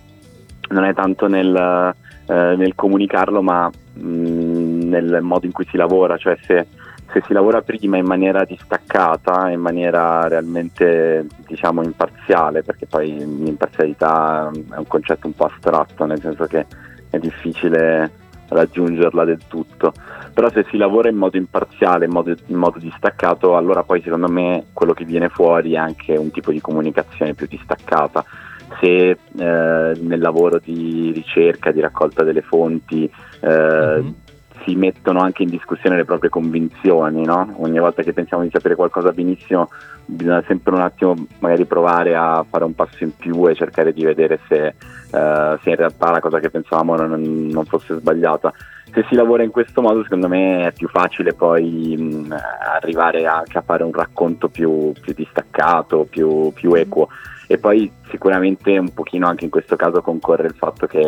non 0.71 0.85
è 0.85 0.95
tanto 0.95 1.27
nel, 1.27 1.95
eh, 2.27 2.55
nel 2.57 2.75
comunicarlo, 2.75 3.43
ma 3.43 3.71
mh, 3.95 4.03
mm, 4.03 4.81
nel 4.89 5.19
modo 5.23 5.47
in 5.47 5.53
cui 5.53 5.67
si 5.71 5.77
lavora, 5.77 6.17
cioè 6.17 6.37
se, 6.43 6.67
se, 7.13 7.23
si 7.27 7.33
lavora 7.33 7.63
prima 7.63 7.97
in 7.97 8.07
maniera 8.07 8.45
distaccata, 8.45 9.51
in 9.51 9.61
maniera 9.61 10.27
realmente 10.29 11.27
diciamo 11.47 11.83
imparziale, 11.83 12.63
perché 12.63 12.87
poi 12.87 13.17
l'imparzialità 13.17 14.51
è 14.53 14.77
un 14.77 14.87
concetto 14.87 15.27
un 15.27 15.35
po' 15.35 15.47
astratto, 15.47 16.05
nel 16.05 16.21
senso 16.21 16.45
che 16.47 16.67
è 17.11 17.19
difficile 17.19 18.11
raggiungerla 18.49 19.25
del 19.25 19.41
tutto. 19.49 19.93
Però 20.33 20.49
se 20.51 20.65
si 20.71 20.77
lavora 20.77 21.09
in 21.09 21.17
modo 21.17 21.37
imparziale, 21.37 22.05
in 22.05 22.13
modo, 22.13 22.35
in 22.47 22.57
modo, 22.57 22.79
distaccato, 22.79 23.57
allora 23.57 23.83
poi 23.83 24.01
secondo 24.03 24.29
me 24.29 24.67
quello 24.73 24.93
che 24.93 25.05
viene 25.05 25.29
fuori 25.29 25.73
è 25.73 25.77
anche 25.77 26.17
un 26.17 26.31
tipo 26.31 26.53
di 26.53 26.61
comunicazione 26.61 27.35
più 27.35 27.47
distaccata 27.49 28.25
se 28.81 29.11
eh, 29.11 29.17
nel 29.37 30.21
lavoro 30.21 30.61
di 30.63 31.13
ricerca, 31.15 31.71
di 31.71 31.81
raccolta 31.81 32.23
delle 32.25 32.43
fonti 32.43 33.05
eh, 33.41 33.49
mm-hmm. 33.49 34.11
si 34.65 34.75
mettono 34.75 35.21
anche 35.21 35.43
in 35.43 35.51
discussione 35.51 35.97
le 35.97 36.05
proprie 36.05 36.31
convinzioni, 36.31 37.25
no? 37.25 37.55
ogni 37.59 37.79
volta 37.79 38.03
che 38.03 38.13
pensiamo 38.13 38.43
di 38.43 38.51
sapere 38.51 38.75
qualcosa 38.75 39.13
benissimo 39.13 39.69
bisogna 40.11 40.43
sempre 40.47 40.75
un 40.75 40.81
attimo 40.81 41.15
magari 41.39 41.65
provare 41.65 42.17
a 42.17 42.45
fare 42.49 42.65
un 42.65 42.75
passo 42.75 43.05
in 43.05 43.15
più 43.15 43.49
e 43.49 43.55
cercare 43.55 43.93
di 43.93 44.05
vedere 44.05 44.41
se, 44.49 44.67
eh, 44.67 45.59
se 45.63 45.71
in 45.71 45.77
realtà 45.77 46.11
la 46.11 46.21
cosa 46.21 46.41
che 46.41 46.51
pensavamo 46.51 46.97
non, 46.97 47.49
non, 47.51 47.65
fosse 47.65 47.97
sbagliata. 47.97 48.53
Se 48.93 49.05
si 49.09 49.15
lavora 49.15 49.45
in 49.45 49.51
questo 49.51 49.81
modo 49.81 50.03
secondo 50.03 50.27
me 50.27 50.67
è 50.67 50.73
più 50.73 50.89
facile 50.89 51.33
poi 51.33 51.97
mh, 51.97 52.37
arrivare 52.75 53.25
anche 53.25 53.59
a 53.59 53.63
fare 53.63 53.85
un 53.85 53.93
racconto 53.93 54.49
più, 54.49 54.93
più 55.01 55.15
distaccato, 55.15 56.07
più, 56.11 56.53
più 56.53 56.75
equo. 56.75 57.09
E 57.51 57.59
poi 57.59 57.91
sicuramente 58.09 58.79
un 58.79 58.95
pochino 58.95 59.27
anche 59.27 59.43
in 59.43 59.51
questo 59.51 59.75
caso 59.75 60.03
concorre 60.03 60.47
il 60.47 60.55
fatto 60.55 60.87
che 60.87 61.01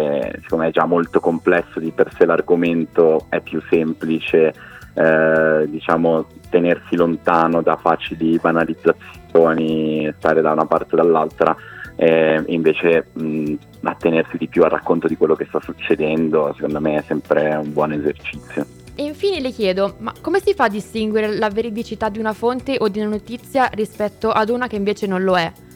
secondo 0.43 0.65
me 0.65 0.71
è 0.71 0.73
già 0.73 0.87
molto 0.87 1.21
complesso 1.21 1.79
di 1.79 1.93
per 1.93 2.13
sé 2.13 2.25
l'argomento, 2.25 3.27
è 3.29 3.39
più 3.39 3.63
semplice 3.71 4.53
eh, 4.93 5.69
diciamo 5.69 6.27
tenersi 6.51 6.97
lontano 6.97 7.63
da 7.63 7.77
facili 7.77 8.41
banalizzazioni, 8.41 10.13
stare 10.19 10.41
da 10.41 10.51
una 10.51 10.67
parte 10.67 10.95
o 10.95 10.97
dall'altra 10.97 11.55
e 11.95 12.43
invece 12.49 13.07
mh, 13.13 13.55
attenersi 13.83 14.37
di 14.37 14.49
più 14.49 14.65
al 14.65 14.71
racconto 14.71 15.07
di 15.07 15.17
quello 15.17 15.37
che 15.37 15.47
sta 15.47 15.61
succedendo 15.61 16.53
secondo 16.57 16.81
me 16.81 16.97
è 16.97 17.05
sempre 17.07 17.55
un 17.55 17.73
buon 17.73 17.93
esercizio. 17.93 18.67
E 18.97 19.05
infine 19.05 19.39
le 19.39 19.53
chiedo, 19.53 19.95
ma 19.99 20.13
come 20.21 20.41
si 20.41 20.55
fa 20.55 20.65
a 20.65 20.69
distinguere 20.69 21.39
la 21.39 21.51
veridicità 21.51 22.09
di 22.09 22.19
una 22.19 22.33
fonte 22.33 22.79
o 22.81 22.89
di 22.89 22.99
una 22.99 23.11
notizia 23.11 23.71
rispetto 23.75 24.33
ad 24.33 24.49
una 24.49 24.67
che 24.67 24.75
invece 24.75 25.07
non 25.07 25.23
lo 25.23 25.39
è? 25.39 25.71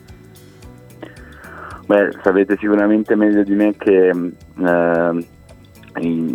Beh, 1.87 2.09
sapete 2.21 2.57
sicuramente 2.57 3.15
meglio 3.15 3.43
di 3.43 3.55
me 3.55 3.73
che 3.77 4.09
eh, 4.09 5.25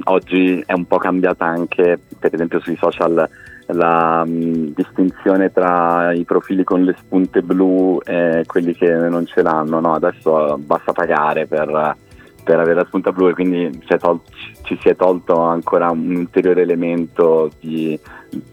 oggi 0.04 0.62
è 0.64 0.72
un 0.72 0.86
po' 0.86 0.96
cambiata 0.96 1.44
anche, 1.44 2.00
per 2.18 2.32
esempio 2.32 2.58
sui 2.60 2.76
social, 2.76 3.28
la 3.66 4.24
mh, 4.24 4.72
distinzione 4.74 5.52
tra 5.52 6.14
i 6.14 6.24
profili 6.24 6.64
con 6.64 6.82
le 6.84 6.94
spunte 6.98 7.42
blu 7.42 8.00
e 8.02 8.44
quelli 8.46 8.74
che 8.74 8.90
non 8.90 9.26
ce 9.26 9.42
l'hanno. 9.42 9.78
No? 9.78 9.92
Adesso 9.92 10.56
basta 10.58 10.92
pagare 10.92 11.46
per 11.46 11.96
per 12.42 12.58
avere 12.58 12.74
la 12.74 12.84
spunta 12.84 13.12
blu 13.12 13.28
e 13.28 13.34
quindi 13.34 13.80
ci, 13.86 13.96
tol- 13.98 14.20
ci 14.62 14.78
si 14.80 14.88
è 14.88 14.96
tolto 14.96 15.38
ancora 15.38 15.90
un 15.90 16.16
ulteriore 16.16 16.62
elemento 16.62 17.50
di, 17.60 17.98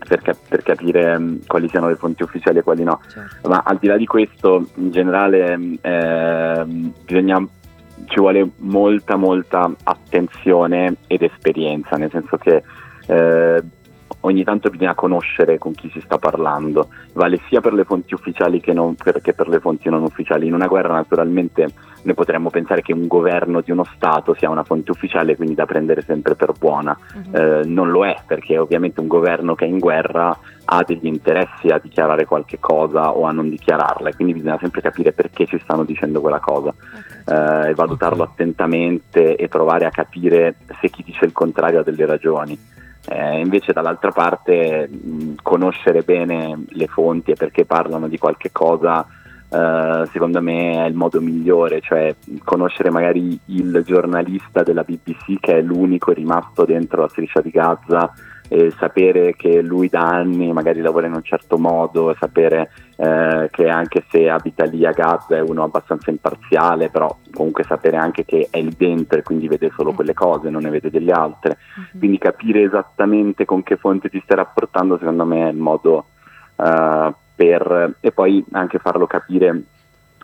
per, 0.08 0.22
cap- 0.22 0.48
per, 0.48 0.64
capire 0.64 1.16
um, 1.16 1.40
quali 1.46 1.68
siano 1.70 1.88
le 1.88 1.96
fonti 1.96 2.24
ufficiali 2.24 2.60
e 2.60 2.64
quali 2.64 2.84
no. 2.84 3.00
Certo. 3.08 3.50
Ma 3.50 3.64
al 3.66 3.78
di 3.78 3.88
là 3.88 3.98
di 3.98 4.06
questo, 4.06 4.68
in 4.76 4.92
generale 4.92 5.58
eh, 5.82 6.64
bisogna, 7.04 7.46
ci 8.06 8.20
vuole 8.20 8.50
molta 8.58 9.16
molta 9.16 9.72
attenzione 9.84 10.96
ed 11.08 11.22
esperienza, 11.22 11.96
nel 11.98 12.10
senso 12.12 12.38
che 12.38 12.64
eh, 13.08 13.64
ogni 14.22 14.44
tanto 14.44 14.70
bisogna 14.70 14.96
conoscere 14.96 15.58
con 15.58 15.74
chi 15.74 15.90
si 15.92 16.02
sta 16.02 16.18
parlando, 16.18 16.90
vale 17.14 17.40
sia 17.48 17.62
per 17.62 17.74
le 17.74 17.84
fonti 17.84 18.14
ufficiali 18.14 18.60
che, 18.60 18.74
non, 18.74 18.96
per, 18.96 19.22
che 19.22 19.34
per 19.34 19.48
le 19.48 19.60
fonti 19.60 19.90
non 19.90 20.04
ufficiali. 20.04 20.48
In 20.48 20.54
una 20.54 20.68
guerra 20.68 20.94
naturalmente 20.94 21.68
noi 22.02 22.16
potremmo 22.16 22.50
pensare 22.50 22.82
che 22.82 22.94
un 22.94 23.08
governo 23.08 23.62
di 23.62 23.72
uno 23.72 23.84
Stato 23.96 24.34
sia 24.34 24.50
una 24.50 24.64
fonte 24.64 24.92
ufficiale, 24.92 25.36
quindi 25.36 25.56
da 25.56 25.66
prendere 25.66 26.02
sempre 26.02 26.36
per 26.36 26.54
buona. 26.58 26.98
Mhm. 27.16 27.36
Eh, 27.36 27.62
non 27.66 27.92
lo 27.92 28.06
è, 28.06 28.16
perché 28.26 28.58
ovviamente 28.58 29.00
un 29.00 29.08
governo 29.08 29.56
che 29.56 29.66
è 29.66 29.68
in 29.68 29.80
guerra 29.80 30.38
ha 30.72 30.84
degli 30.86 31.08
interessi 31.08 31.68
a 31.70 31.80
dichiarare 31.82 32.26
qualche 32.26 32.60
cosa 32.60 33.12
o 33.12 33.26
a 33.26 33.32
non 33.32 33.50
dichiararla, 33.50 34.10
e 34.10 34.16
quindi 34.16 34.34
bisogna 34.34 34.58
sempre 34.60 34.82
capire 34.82 35.12
perché 35.12 35.46
ci 35.46 35.60
stanno 35.60 35.84
dicendo 35.84 36.22
quella 36.22 36.40
cosa 36.40 36.74
eh, 37.26 37.70
e 37.70 37.74
valutarlo 37.74 38.24
Ok. 38.24 38.30
attentamente 38.30 39.36
e 39.36 39.48
provare 39.48 39.86
a 39.86 39.90
capire 39.90 40.56
se 40.80 40.90
chi 40.90 41.04
dice 41.04 41.26
il 41.26 41.32
contrario 41.32 41.80
ha 41.80 41.84
delle 41.84 42.06
ragioni. 42.06 42.58
Eh, 43.08 43.40
invece 43.40 43.72
dall'altra 43.72 44.12
parte 44.12 44.88
mh, 44.88 45.36
conoscere 45.42 46.02
bene 46.02 46.66
le 46.68 46.88
fonti 46.88 47.32
e 47.32 47.36
perché 47.36 47.66
parlano 47.66 48.08
di 48.08 48.18
qualche 48.18 48.52
cosa 48.52 49.08
eh, 49.52 50.08
secondo 50.12 50.42
me 50.42 50.84
è 50.84 50.88
il 50.88 50.94
modo 50.94 51.20
migliore, 51.20 51.82
cioè 51.82 52.16
conoscere 52.44 52.92
magari 52.92 53.40
il 53.46 53.82
giornalista 53.84 54.62
della 54.62 54.84
BBC 54.84 55.40
che 55.40 55.58
è 55.58 55.62
l'unico 55.62 56.12
rimasto 56.12 56.66
dentro 56.66 57.02
la 57.02 57.08
striscia 57.08 57.42
di 57.42 57.50
Gaza 57.50 58.14
e 58.52 58.74
sapere 58.80 59.36
che 59.36 59.62
lui 59.62 59.90
da 59.90 60.00
anni 60.00 60.52
magari 60.52 60.82
lavora 60.82 61.06
in 61.06 61.14
un 61.14 61.24
certo 61.24 61.60
modo, 61.60 62.16
sapere 62.20 62.72
eh, 62.98 63.48
che 63.52 63.70
anche 63.70 64.04
se 64.10 64.28
abita 64.28 64.66
lì 64.66 64.86
a 64.86 64.92
Gaza 64.92 65.36
è 65.36 65.40
uno 65.40 65.64
abbastanza 65.64 66.10
imparziale, 66.10 66.90
però 66.90 67.16
comunque 67.32 67.64
sapere 67.64 67.98
anche 67.98 68.26
che 68.26 68.48
è 68.50 68.60
lì 68.60 68.74
dentro 68.76 69.20
e 69.20 69.24
quindi 69.24 69.48
vede 69.48 69.72
solo 69.76 69.94
quelle 69.94 70.16
cose, 70.16 70.50
non 70.50 70.64
ne 70.64 70.72
vede 70.72 70.90
delle 70.90 71.12
altre. 71.12 71.58
Mhm. 71.76 72.00
Quindi 72.00 72.18
capire 72.18 72.64
esattamente 72.64 73.46
con 73.46 73.62
che 73.62 73.78
fonte 73.78 74.10
ti 74.10 74.20
stai 74.24 74.38
rapportando 74.38 74.98
secondo 74.98 75.26
me 75.26 75.48
è 75.48 75.52
il 75.52 75.58
modo 75.58 76.06
eh, 76.56 77.14
per... 77.36 77.96
e 78.00 78.12
poi 78.12 78.44
anche 78.52 78.80
farlo 78.80 79.06
capire 79.06 79.62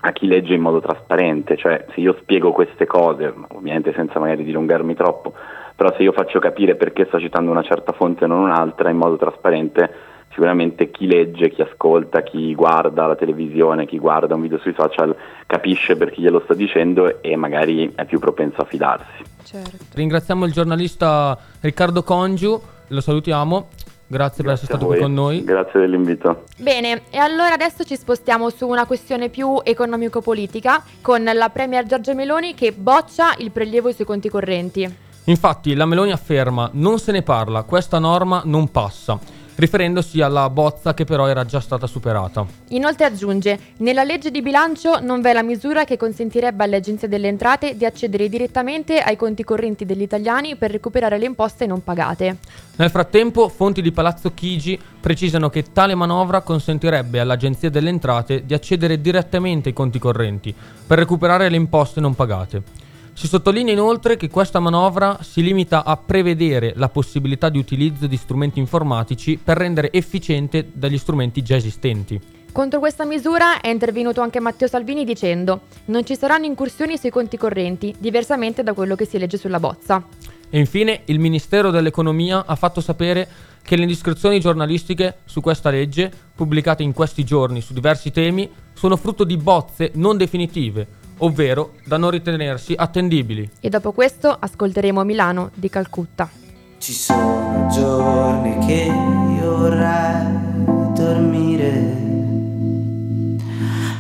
a 0.02 0.12
chi 0.12 0.28
legge 0.28 0.54
in 0.54 0.62
modo 0.62 0.82
trasparente, 0.82 1.58
cioè 1.58 1.86
se 1.94 2.00
io 2.00 2.16
spiego 2.20 2.52
queste 2.52 2.86
cose, 2.86 3.34
ovviamente 3.50 3.94
senza 3.94 4.20
magari 4.20 4.44
dilungarmi 4.44 4.94
troppo, 4.96 5.34
però 5.76 5.94
se 5.96 6.04
io 6.04 6.14
faccio 6.14 6.40
capire 6.40 6.76
perché 6.76 7.06
sto 7.06 7.20
citando 7.20 7.52
una 7.52 7.64
certa 7.64 7.92
fonte 7.92 8.24
e 8.24 8.28
non 8.28 8.40
un'altra 8.40 8.90
in 8.90 8.98
modo 8.98 9.18
trasparente, 9.18 10.14
sicuramente 10.30 10.90
chi 10.90 11.06
legge, 11.08 11.50
chi 11.50 11.62
ascolta, 11.62 12.22
chi 12.22 12.54
guarda 12.56 13.08
la 13.08 13.16
televisione, 13.16 13.86
chi 13.86 14.00
guarda 14.00 14.36
un 14.36 14.42
video 14.42 14.58
sui 14.60 14.74
social 14.78 15.16
capisce 15.48 15.96
per 15.96 16.12
chi 16.12 16.22
glielo 16.22 16.42
sta 16.44 16.54
dicendo 16.54 17.22
e 17.22 17.36
magari 17.36 17.92
è 17.96 18.06
più 18.06 18.20
propenso 18.20 18.62
a 18.62 18.66
fidarsi. 18.66 19.24
Certo. 19.44 19.86
Ringraziamo 19.94 20.46
il 20.46 20.52
giornalista 20.52 21.38
Riccardo 21.62 22.04
Congiu, 22.04 22.60
lo 22.88 23.02
salutiamo. 23.02 23.68
Grazie, 24.08 24.44
per 24.44 24.54
essere 24.54 24.68
Grazie 24.68 24.68
stato 24.68 24.86
qui 24.86 25.00
con 25.00 25.14
noi. 25.14 25.44
Grazie 25.44 25.80
dell'invito. 25.80 26.44
Bene, 26.58 27.04
e 27.10 27.18
allora 27.18 27.54
adesso 27.54 27.84
ci 27.84 27.96
spostiamo 27.96 28.50
su 28.50 28.68
una 28.68 28.86
questione 28.86 29.30
più 29.30 29.60
economico-politica 29.64 30.84
con 31.02 31.24
la 31.24 31.50
Premier 31.50 31.86
Giorgia 31.86 32.14
Meloni 32.14 32.54
che 32.54 32.72
boccia 32.72 33.34
il 33.40 33.52
prelievo 33.52 33.92
sui 33.92 34.06
conti 34.06 34.30
correnti. 34.30 35.04
Infatti, 35.26 35.74
la 35.74 35.86
Meloni 35.86 36.12
afferma: 36.12 36.70
non 36.74 37.00
se 37.00 37.12
ne 37.12 37.22
parla, 37.22 37.64
questa 37.64 37.98
norma 37.98 38.44
non 38.46 38.70
passa, 38.70 39.20
riferendosi 39.56 40.22
alla 40.22 40.50
bozza 40.50 40.94
che 40.94 41.04
però 41.04 41.28
era 41.28 41.46
già 41.46 41.60
stata 41.60 41.88
superata. 41.88 42.46
Inoltre 42.70 43.06
aggiunge, 43.06 43.60
nella 43.78 44.04
legge 44.04 44.30
di 44.30 44.42
bilancio 44.42 45.00
non 45.00 45.22
v'è 45.22 45.34
la 45.34 45.42
misura 45.42 45.84
che 45.84 45.98
consentirebbe 45.98 46.64
alle 46.66 46.76
agenzie 46.76 47.08
delle 47.08 47.28
entrate 47.28 47.76
di 47.76 47.86
accedere 47.86 48.30
direttamente 48.30 49.00
ai 49.00 49.16
conti 49.16 49.44
correnti 49.44 49.86
degli 49.86 50.04
italiani 50.04 50.58
per 50.58 50.72
recuperare 50.72 51.18
le 51.18 51.26
imposte 51.26 51.66
non 51.66 51.84
pagate. 51.84 52.38
Nel 52.76 52.90
frattempo, 52.90 53.50
fonti 53.50 53.82
di 53.82 53.92
Palazzo 53.92 54.34
Chigi 54.34 54.80
precisano 55.00 55.50
che 55.50 55.72
tale 55.72 55.96
manovra 55.96 56.42
consentirebbe 56.42 57.20
all'Agenzia 57.20 57.70
delle 57.70 57.90
Entrate 57.90 58.46
di 58.46 58.54
accedere 58.54 59.02
direttamente 59.02 59.70
ai 59.70 59.74
conti 59.74 59.98
correnti 59.98 60.54
per 60.86 61.00
recuperare 61.00 61.50
le 61.50 61.56
imposte 61.56 62.00
non 62.00 62.14
pagate. 62.14 62.84
Si 63.18 63.28
sottolinea 63.28 63.72
inoltre 63.72 64.18
che 64.18 64.30
questa 64.30 64.60
manovra 64.60 65.20
si 65.22 65.42
limita 65.42 65.86
a 65.86 65.96
prevedere 65.96 66.74
la 66.76 66.90
possibilità 66.90 67.48
di 67.48 67.58
utilizzo 67.58 68.08
di 68.08 68.18
strumenti 68.18 68.60
informatici 68.60 69.40
per 69.42 69.56
rendere 69.56 69.90
efficiente 69.94 70.70
dagli 70.74 70.98
strumenti 70.98 71.42
già 71.42 71.56
esistenti. 71.56 72.20
Contro 72.52 72.80
questa 72.80 73.06
misura 73.06 73.62
è 73.62 73.70
intervenuto 73.70 74.20
anche 74.20 74.42
Matteo 74.42 74.68
Salvini 74.68 75.06
dicendo 75.06 75.62
non 75.86 76.06
ci 76.06 76.18
saranno 76.18 76.44
incursioni 76.44 76.98
sui 76.98 77.10
conti 77.10 77.38
correnti, 77.38 77.96
diversamente 77.98 78.64
da 78.64 78.74
quello 78.74 78.96
che 78.96 79.06
si 79.06 79.18
legge 79.18 79.38
sulla 79.38 79.62
bozza. 79.62 80.04
E 80.50 80.60
infine 80.60 81.04
il 81.06 81.20
Ministero 81.20 81.72
dell'Economia 81.72 82.44
ha 82.46 82.56
fatto 82.58 82.82
sapere 82.82 83.30
che 83.64 83.78
le 83.78 83.84
indiscrezioni 83.84 84.42
giornalistiche 84.42 85.20
su 85.24 85.40
questa 85.40 85.70
legge, 85.70 86.12
pubblicate 86.36 86.84
in 86.84 86.92
questi 86.92 87.24
giorni 87.24 87.62
su 87.62 87.72
diversi 87.72 88.12
temi, 88.12 88.52
sono 88.74 88.98
frutto 88.98 89.24
di 89.24 89.38
bozze 89.38 89.92
non 89.96 90.18
definitive, 90.18 91.04
ovvero 91.20 91.74
da 91.86 91.98
non 91.98 92.10
ritenersi 92.12 92.74
attendibili. 92.76 93.50
E 93.60 93.70
dopo 93.70 93.92
questo 93.92 94.36
ascolteremo 94.38 95.04
Milano 95.04 95.52
di 95.54 95.70
Calcutta. 95.70 96.30
Ci 96.78 96.94
sono 96.94 97.68
giorni 97.72 98.58
che 98.66 98.92
io 99.40 99.58
vorrei 99.58 100.94
dormire 100.94 102.04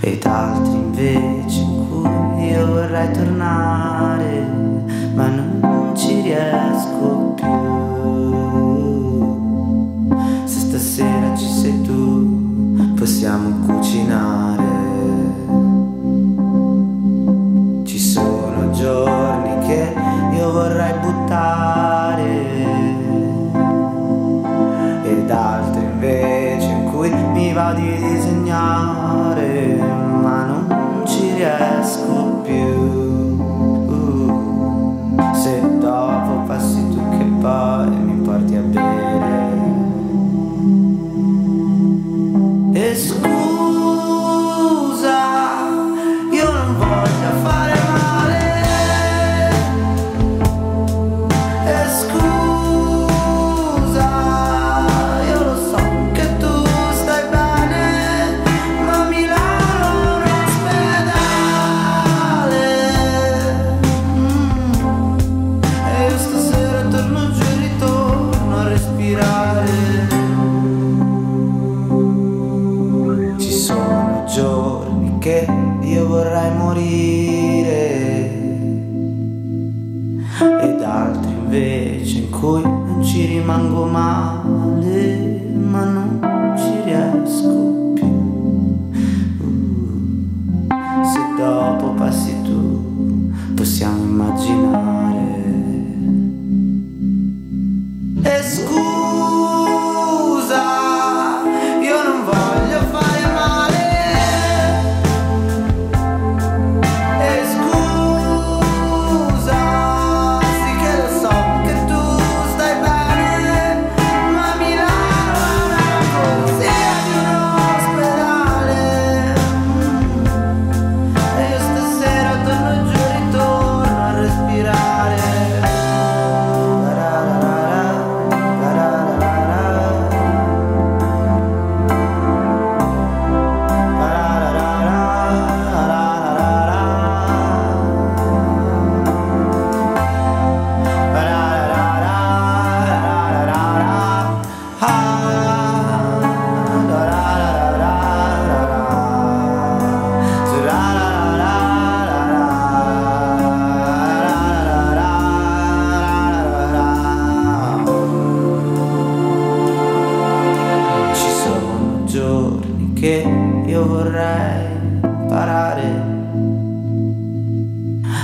ed 0.02 0.24
altri 0.26 0.74
invece 0.74 1.60
in 1.62 1.88
cui 1.90 2.48
io 2.48 2.66
vorrei 2.68 3.12
tornare, 3.12 4.40
ma 5.16 5.28
non 5.28 5.94
ci 5.96 6.22
riesco 6.22 7.34
più. 7.36 7.48
Se 10.46 10.60
stasera 10.60 11.36
ci 11.36 11.48
sei 11.48 11.82
tu, 11.82 12.94
possiamo 12.96 13.66
cucinare. 13.66 14.55
Io 20.46 20.52
vorrei 20.52 20.94
buttare. 21.00 22.24
Ed 25.04 25.32
altri 25.32 25.82
invece 25.82 26.68
in 26.68 26.92
cui 26.92 27.10
mi 27.10 27.52
va 27.54 27.74
di 27.74 27.96
disegnare, 27.96 28.15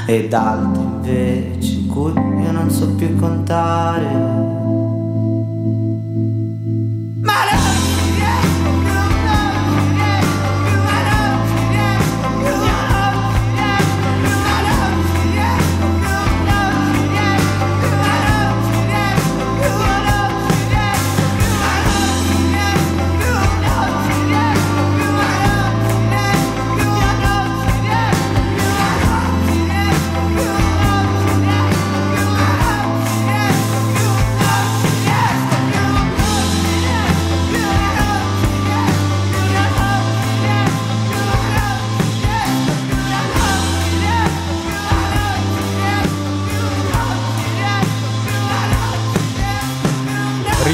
ed 0.06 0.34
altre 0.34 0.82
invece 0.82 1.74
in 1.74 1.88
cui 1.88 2.12
io 2.12 2.52
non 2.52 2.70
so 2.70 2.94
più 2.96 3.16
contare. 3.16 4.61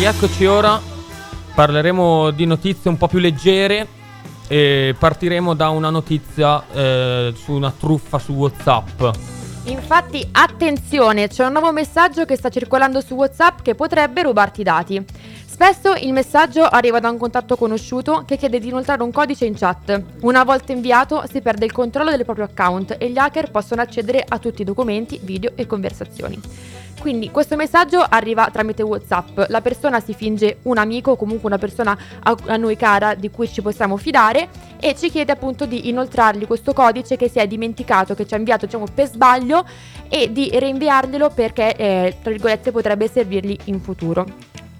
Rieccoci 0.09 0.45
ora, 0.45 0.79
parleremo 1.53 2.31
di 2.31 2.45
notizie 2.45 2.89
un 2.89 2.95
po' 2.95 3.09
più 3.09 3.19
leggere 3.19 3.85
e 4.47 4.95
partiremo 4.97 5.53
da 5.53 5.67
una 5.67 5.89
notizia 5.89 6.63
eh, 6.71 7.33
su 7.35 7.51
una 7.51 7.73
truffa 7.77 8.17
su 8.17 8.31
Whatsapp. 8.31 9.01
Infatti, 9.65 10.25
attenzione, 10.31 11.27
c'è 11.27 11.43
un 11.43 11.51
nuovo 11.51 11.73
messaggio 11.73 12.23
che 12.23 12.37
sta 12.37 12.47
circolando 12.47 13.01
su 13.01 13.15
WhatsApp 13.15 13.59
che 13.61 13.75
potrebbe 13.75 14.21
rubarti 14.21 14.61
i 14.61 14.63
dati. 14.63 15.05
Spesso 15.45 15.93
il 15.95 16.13
messaggio 16.13 16.63
arriva 16.63 17.01
da 17.01 17.09
un 17.09 17.17
contatto 17.17 17.57
conosciuto 17.57 18.23
che 18.25 18.37
chiede 18.37 18.59
di 18.59 18.69
inoltrare 18.69 19.03
un 19.03 19.11
codice 19.11 19.43
in 19.43 19.57
chat. 19.57 20.03
Una 20.21 20.45
volta 20.45 20.71
inviato 20.71 21.25
si 21.29 21.41
perde 21.41 21.65
il 21.65 21.73
controllo 21.73 22.11
del 22.11 22.23
proprio 22.23 22.45
account 22.45 22.95
e 22.97 23.09
gli 23.09 23.17
hacker 23.17 23.51
possono 23.51 23.81
accedere 23.81 24.23
a 24.25 24.39
tutti 24.39 24.61
i 24.61 24.65
documenti, 24.65 25.19
video 25.21 25.51
e 25.55 25.67
conversazioni. 25.67 26.39
Quindi 26.99 27.29
questo 27.31 27.55
messaggio 27.55 28.03
arriva 28.07 28.49
tramite 28.51 28.81
WhatsApp, 28.83 29.39
la 29.47 29.61
persona 29.61 29.99
si 29.99 30.13
finge 30.13 30.57
un 30.63 30.77
amico 30.77 31.11
o 31.11 31.15
comunque 31.15 31.47
una 31.47 31.57
persona 31.57 31.97
a, 32.23 32.57
noi 32.57 32.75
cara 32.75 33.13
di 33.13 33.29
cui 33.29 33.47
ci 33.47 33.61
possiamo 33.61 33.97
fidare 33.97 34.49
e 34.79 34.95
ci 34.95 35.09
chiede 35.09 35.31
appunto 35.31 35.65
di 35.65 35.89
inoltrargli 35.89 36.47
questo 36.47 36.73
codice 36.73 37.15
che 37.15 37.29
si 37.29 37.39
è 37.39 37.47
dimenticato, 37.47 38.15
che 38.15 38.25
ci 38.25 38.33
ha 38.33 38.37
inviato 38.37 38.65
diciamo 38.65 38.85
per 38.93 39.07
sbaglio 39.07 39.65
e 40.09 40.31
di 40.31 40.49
reinviarglielo 40.51 41.29
perché 41.29 41.75
eh, 41.75 42.17
tra 42.21 42.31
virgolette 42.31 42.71
potrebbe 42.71 43.07
servirgli 43.07 43.57
in 43.65 43.79
futuro. 43.79 44.25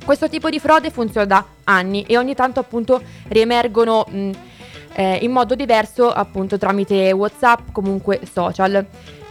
Questo 0.04 0.28
tipo 0.28 0.50
di 0.50 0.60
frode 0.60 0.90
funziona 0.90 1.26
da 1.26 1.46
anni 1.66 2.04
e 2.04 2.18
ogni 2.18 2.34
tanto 2.34 2.60
appunto 2.60 3.02
riemergono 3.28 4.06
mh, 4.10 4.32
eh, 4.98 5.20
in 5.22 5.32
modo 5.32 5.54
diverso 5.54 6.12
appunto 6.12 6.58
tramite 6.58 7.12
WhatsApp, 7.12 7.72
comunque 7.72 8.20
social. 8.32 8.84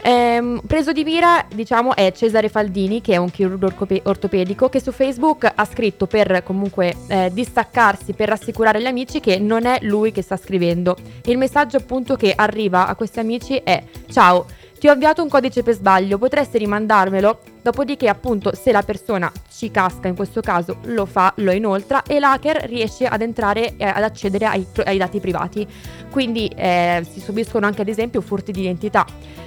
Ehm, 0.03 0.61
preso 0.65 0.93
di 0.93 1.03
mira, 1.03 1.45
diciamo, 1.53 1.97
è 1.97 2.13
Cesare 2.13 2.49
Faldini, 2.49 3.01
che 3.01 3.15
è 3.15 3.17
un 3.17 3.29
chirurgo 3.29 3.89
ortopedico, 4.05 4.69
che 4.69 4.81
su 4.81 4.93
Facebook 4.93 5.51
ha 5.53 5.65
scritto 5.65 6.07
per 6.07 6.45
comunque 6.45 6.95
eh, 7.09 7.31
distaccarsi, 7.33 8.13
per 8.13 8.29
rassicurare 8.29 8.81
gli 8.81 8.87
amici 8.87 9.19
che 9.19 9.41
non 9.41 9.67
è 9.67 9.79
lui 9.83 10.13
che 10.13 10.23
sta 10.23 10.37
scrivendo. 10.37 10.97
Il 11.25 11.37
messaggio 11.37 11.79
appunto 11.79 12.15
che 12.15 12.33
arriva 12.37 12.87
a 12.87 12.95
questi 12.95 13.19
amici 13.19 13.57
è 13.57 13.83
Ciao, 14.09 14.47
ti 14.79 14.87
ho 14.87 14.93
avviato 14.93 15.25
un 15.25 15.29
codice 15.29 15.65
per 15.65 15.75
sbaglio, 15.75 16.19
potresti 16.19 16.59
rimandarmelo? 16.59 17.41
Dopodiché, 17.61 18.09
appunto, 18.09 18.55
se 18.55 18.71
la 18.71 18.83
persona 18.83 19.33
ci 19.57 19.71
casca, 19.71 20.07
in 20.07 20.15
questo 20.15 20.43
caso 20.43 20.77
lo 20.85 21.07
fa, 21.07 21.33
lo 21.37 21.51
inoltra 21.51 22.03
e 22.03 22.19
l'hacker 22.19 22.65
riesce 22.67 23.07
ad 23.07 23.23
entrare 23.23 23.77
e 23.77 23.85
ad 23.85 24.03
accedere 24.03 24.45
ai, 24.45 24.67
ai 24.85 24.99
dati 24.99 25.19
privati. 25.19 25.67
Quindi 26.11 26.47
eh, 26.55 27.07
si 27.11 27.21
subiscono 27.21 27.65
anche, 27.65 27.81
ad 27.81 27.89
esempio, 27.89 28.21
furti 28.21 28.53
di 28.53 28.61
identità. 28.61 29.07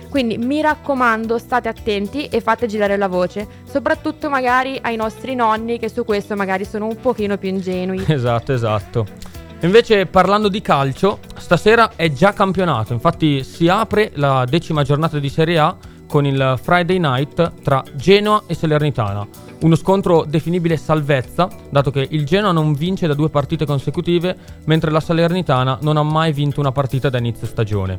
Quindi 0.10 0.40
mi 0.40 0.60
raccomando, 0.62 1.38
state 1.38 1.70
attenti 1.70 2.26
e 2.26 2.42
fate 2.42 2.66
girare 2.66 2.98
la 2.98 3.08
voce, 3.08 3.48
soprattutto 3.70 4.30
magari 4.30 4.80
ai 4.82 4.96
nostri 4.96 5.36
nonni 5.36 5.78
che 5.78 5.90
su 5.90 6.04
questo 6.04 6.36
magari 6.36 6.66
sono 6.66 6.88
un 6.88 7.00
pochino 7.00 7.38
più 7.38 7.50
ingenui. 7.50 8.04
Esatto, 8.08 8.52
esatto. 8.52 9.06
Invece 9.62 10.08
parlando 10.08 10.48
di 10.48 10.62
calcio, 10.62 11.20
stasera 11.38 11.92
è 11.96 12.12
già 12.12 12.34
campionato, 12.34 12.94
infatti 12.94 13.44
si 13.44 13.68
apre 13.68 14.12
la 14.16 14.46
decima 14.50 14.84
giornata 14.84 15.20
di 15.20 15.30
Serie 15.30 15.60
A 15.60 15.78
con 16.08 16.26
il 16.26 16.58
Friday 16.60 16.98
Night 16.98 17.62
tra 17.62 17.84
Genoa 17.94 18.44
e 18.48 18.56
Salernitana. 18.56 19.49
Uno 19.62 19.76
scontro 19.76 20.24
definibile 20.26 20.78
salvezza, 20.78 21.50
dato 21.70 21.92
che 21.92 22.08
il 22.12 22.26
Genoa 22.26 22.54
non 22.54 22.74
vince 22.74 23.08
da 23.08 23.14
due 23.14 23.30
partite 23.30 23.66
consecutive, 23.66 24.36
mentre 24.66 24.90
la 24.90 25.02
Salernitana 25.02 25.80
non 25.82 25.98
ha 25.98 26.04
mai 26.04 26.32
vinto 26.32 26.62
una 26.62 26.72
partita 26.72 27.10
da 27.10 27.18
inizio 27.18 27.46
stagione. 27.46 27.98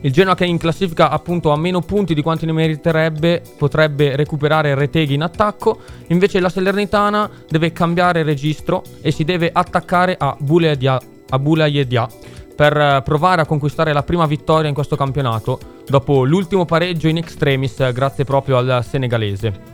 Il 0.00 0.12
Genoa 0.12 0.34
che 0.34 0.46
in 0.46 0.56
classifica 0.56 1.10
appunto 1.10 1.50
a 1.50 1.58
meno 1.58 1.80
punti 1.80 2.14
di 2.14 2.22
quanti 2.22 2.46
ne 2.46 2.52
meriterebbe 2.52 3.42
potrebbe 3.58 4.16
recuperare 4.16 4.74
Reteghi 4.74 5.12
in 5.12 5.22
attacco, 5.22 5.78
invece 6.06 6.40
la 6.40 6.48
Salernitana 6.48 7.28
deve 7.48 7.72
cambiare 7.72 8.22
registro 8.22 8.82
e 9.02 9.10
si 9.10 9.24
deve 9.24 9.50
attaccare 9.52 10.16
a 10.18 10.34
Bulayedia, 10.40 10.98
a 11.28 11.38
per 12.56 12.76
eh, 12.76 13.02
provare 13.04 13.42
a 13.42 13.46
conquistare 13.46 13.92
la 13.92 14.02
prima 14.02 14.26
vittoria 14.26 14.68
in 14.68 14.74
questo 14.74 14.96
campionato 14.96 15.58
dopo 15.86 16.24
l'ultimo 16.24 16.64
pareggio 16.64 17.08
in 17.08 17.16
extremis 17.16 17.80
eh, 17.80 17.92
grazie 17.92 18.24
proprio 18.24 18.56
al 18.56 18.84
senegalese. 18.84 19.71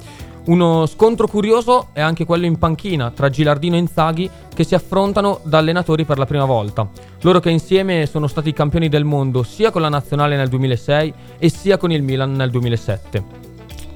Uno 0.49 0.87
scontro 0.87 1.27
curioso 1.27 1.89
è 1.93 2.01
anche 2.01 2.25
quello 2.25 2.47
in 2.47 2.57
panchina 2.57 3.11
tra 3.11 3.29
Gilardino 3.29 3.77
e 3.77 3.81
Inzaghi 3.81 4.31
che 4.55 4.65
si 4.65 4.75
affrontano 4.75 5.41
da 5.43 5.59
allenatori 5.59 6.07
per 6.07 6.17
la 6.17 6.25
prima 6.25 6.47
volta. 6.47 6.89
Loro 7.21 7.39
che 7.39 7.51
insieme 7.51 8.07
sono 8.07 8.27
stati 8.27 8.55
campioni 8.55 8.89
del 8.89 9.05
mondo 9.05 9.43
sia 9.43 9.71
con 9.71 9.83
la 9.83 9.91
nazionale 9.91 10.37
nel 10.37 10.49
2006 10.49 11.15
e 11.39 11.51
sia 11.51 11.77
con 11.77 11.93
il 11.93 12.03
Milan 12.03 12.33
nel 12.33 12.49
2007. 12.49 13.25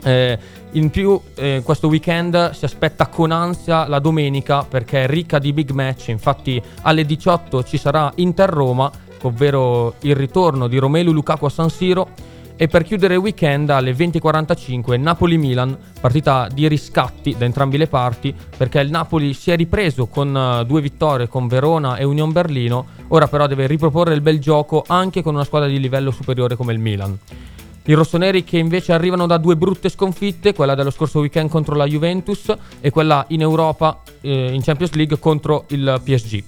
Eh, 0.04 0.38
in 0.72 0.90
più 0.90 1.18
eh, 1.36 1.62
questo 1.64 1.88
weekend 1.88 2.50
si 2.50 2.66
aspetta 2.66 3.06
con 3.06 3.30
ansia 3.30 3.88
la 3.88 3.98
domenica 3.98 4.62
perché 4.62 5.04
è 5.04 5.06
ricca 5.06 5.38
di 5.38 5.54
big 5.54 5.70
match, 5.70 6.08
infatti 6.08 6.60
alle 6.82 7.06
18 7.06 7.62
ci 7.62 7.78
sarà 7.78 8.12
Inter-Roma, 8.16 8.90
ovvero 9.22 9.94
il 10.00 10.16
ritorno 10.16 10.68
di 10.68 10.76
Romelu 10.76 11.12
Lukaku 11.12 11.46
a 11.46 11.50
San 11.50 11.70
Siro 11.70 12.08
e 12.62 12.68
per 12.68 12.84
chiudere 12.84 13.14
il 13.14 13.20
weekend 13.20 13.70
alle 13.70 13.90
20.45 13.92 15.00
Napoli-Milan, 15.00 15.76
partita 16.00 16.46
di 16.46 16.68
riscatti 16.68 17.34
da 17.36 17.44
entrambi 17.44 17.76
le 17.76 17.88
parti 17.88 18.32
perché 18.56 18.78
il 18.78 18.88
Napoli 18.88 19.34
si 19.34 19.50
è 19.50 19.56
ripreso 19.56 20.06
con 20.06 20.32
uh, 20.32 20.64
due 20.64 20.80
vittorie 20.80 21.26
con 21.26 21.48
Verona 21.48 21.96
e 21.96 22.04
Union 22.04 22.30
Berlino, 22.30 22.86
ora 23.08 23.26
però 23.26 23.48
deve 23.48 23.66
riproporre 23.66 24.14
il 24.14 24.20
bel 24.20 24.38
gioco 24.38 24.84
anche 24.86 25.22
con 25.22 25.34
una 25.34 25.42
squadra 25.42 25.68
di 25.68 25.80
livello 25.80 26.12
superiore 26.12 26.54
come 26.54 26.72
il 26.72 26.78
Milan. 26.78 27.18
I 27.84 27.94
rossoneri 27.94 28.44
che 28.44 28.58
invece 28.58 28.92
arrivano 28.92 29.26
da 29.26 29.38
due 29.38 29.56
brutte 29.56 29.88
sconfitte, 29.88 30.54
quella 30.54 30.76
dello 30.76 30.92
scorso 30.92 31.18
weekend 31.18 31.50
contro 31.50 31.74
la 31.74 31.86
Juventus 31.86 32.54
e 32.80 32.90
quella 32.90 33.24
in 33.30 33.40
Europa 33.40 34.02
eh, 34.20 34.52
in 34.52 34.62
Champions 34.62 34.92
League 34.92 35.18
contro 35.18 35.64
il 35.70 36.00
PSG. 36.00 36.44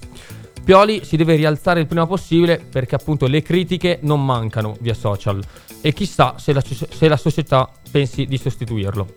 Pioli 0.64 1.04
si 1.04 1.16
deve 1.16 1.36
rialzare 1.36 1.80
il 1.80 1.86
prima 1.86 2.06
possibile 2.06 2.58
perché 2.58 2.94
appunto 2.94 3.26
le 3.26 3.42
critiche 3.42 3.98
non 4.02 4.24
mancano 4.24 4.76
via 4.80 4.94
social 4.94 5.42
e 5.82 5.92
chissà 5.92 6.36
se 6.38 6.54
la, 6.54 6.62
se 6.62 7.06
la 7.06 7.18
società 7.18 7.68
pensi 7.90 8.24
di 8.24 8.38
sostituirlo. 8.38 9.16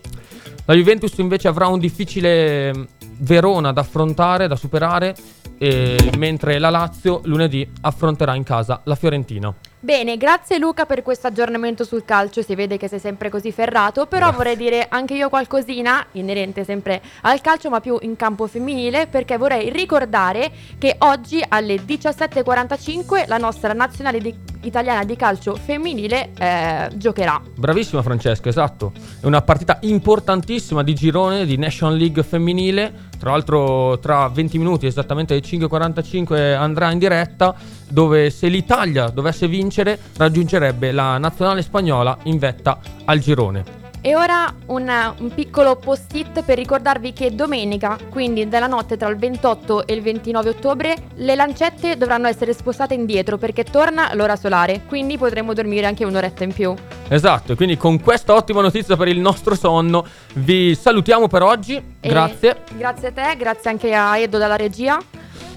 La 0.65 0.73
Juventus 0.73 1.17
invece 1.19 1.47
avrà 1.47 1.67
un 1.67 1.79
difficile 1.79 2.75
mm, 2.75 2.83
Verona 3.19 3.71
da 3.71 3.79
affrontare, 3.79 4.49
da 4.49 4.57
superare, 4.57 5.15
eh, 5.57 6.11
mentre 6.17 6.59
la 6.59 6.69
Lazio 6.69 7.21
lunedì 7.23 7.65
affronterà 7.79 8.35
in 8.35 8.43
casa 8.43 8.81
la 8.83 8.95
Fiorentina. 8.95 9.53
Bene, 9.79 10.17
grazie 10.17 10.57
Luca 10.57 10.87
per 10.87 11.03
questo 11.03 11.27
aggiornamento 11.27 11.83
sul 11.83 12.03
calcio, 12.03 12.41
si 12.41 12.55
vede 12.55 12.77
che 12.77 12.87
sei 12.87 12.97
sempre 12.97 13.29
così 13.29 13.51
ferrato, 13.51 14.07
però 14.07 14.31
Grazie. 14.31 14.37
vorrei 14.37 14.57
dire 14.57 14.87
anche 14.89 15.13
io 15.13 15.29
qualcosina 15.29 16.03
inerente 16.13 16.63
sempre 16.63 16.99
al 17.21 17.41
calcio 17.41 17.69
ma 17.69 17.79
più 17.79 17.95
in 18.01 18.15
campo 18.15 18.47
femminile 18.47 19.05
perché 19.05 19.37
vorrei 19.37 19.69
ricordare 19.69 20.51
che 20.79 20.95
oggi 20.97 21.43
alle 21.47 21.75
17.45 21.75 23.27
la 23.27 23.37
nostra 23.37 23.73
nazionale 23.73 24.19
di- 24.19 24.35
italiana 24.61 25.03
di 25.03 25.15
calcio 25.15 25.55
femminile 25.55 26.31
eh, 26.39 26.89
giocherà. 26.95 27.39
Bravissima 27.55 28.01
Francesca, 28.01 28.49
esatto. 28.49 28.91
È 29.21 29.27
una 29.27 29.43
partita 29.43 29.77
importantissima 29.81 30.81
di 30.81 30.95
girone 30.95 31.45
di 31.45 31.55
National 31.55 31.95
League 31.95 32.23
femminile. 32.23 33.05
Tra 33.17 33.31
l'altro 33.31 33.99
tra 33.99 34.27
20 34.27 34.57
minuti, 34.57 34.85
esattamente 34.85 35.33
alle 35.33 35.43
5.45 35.43 36.55
andrà 36.55 36.91
in 36.91 36.99
diretta, 36.99 37.55
dove 37.89 38.29
se 38.29 38.47
l'Italia 38.47 39.09
dovesse 39.09 39.47
vincere 39.47 39.99
raggiungerebbe 40.17 40.91
la 40.91 41.17
nazionale 41.17 41.61
spagnola 41.61 42.17
in 42.23 42.37
vetta 42.37 42.79
al 43.05 43.19
girone. 43.19 43.76
E 44.01 44.15
ora 44.15 44.53
un, 44.67 45.13
un 45.17 45.33
piccolo 45.33 45.75
post-it 45.75 46.43
per 46.43 46.57
ricordarvi 46.57 47.13
che 47.13 47.33
domenica, 47.33 47.97
quindi 48.09 48.47
dalla 48.47 48.67
notte 48.67 48.95
tra 48.95 49.09
il 49.09 49.17
28 49.17 49.87
e 49.87 49.93
il 49.93 50.01
29 50.01 50.49
ottobre, 50.49 50.95
le 51.15 51.35
lancette 51.35 51.97
dovranno 51.97 52.27
essere 52.27 52.53
spostate 52.53 52.93
indietro 52.93 53.37
perché 53.37 53.63
torna 53.63 54.13
l'ora 54.13 54.35
solare, 54.35 54.83
quindi 54.87 55.17
potremo 55.17 55.53
dormire 55.53 55.87
anche 55.87 56.05
un'oretta 56.05 56.43
in 56.43 56.53
più. 56.53 56.73
Esatto, 57.09 57.53
e 57.53 57.55
quindi 57.55 57.75
con 57.75 57.99
questa 57.99 58.33
ottima 58.33 58.61
notizia 58.61 58.95
per 58.95 59.07
il 59.07 59.19
nostro 59.19 59.55
sonno 59.55 60.05
vi 60.35 60.75
salutiamo 60.75 61.27
per 61.27 61.41
oggi. 61.41 61.75
E 61.99 62.07
Grazie. 62.07 62.63
Grazie 62.77 63.07
a 63.07 63.11
te, 63.11 63.35
grazie 63.37 63.69
anche 63.69 63.93
a 63.93 64.17
Edo 64.17 64.37
dalla 64.37 64.55
regia. 64.55 64.99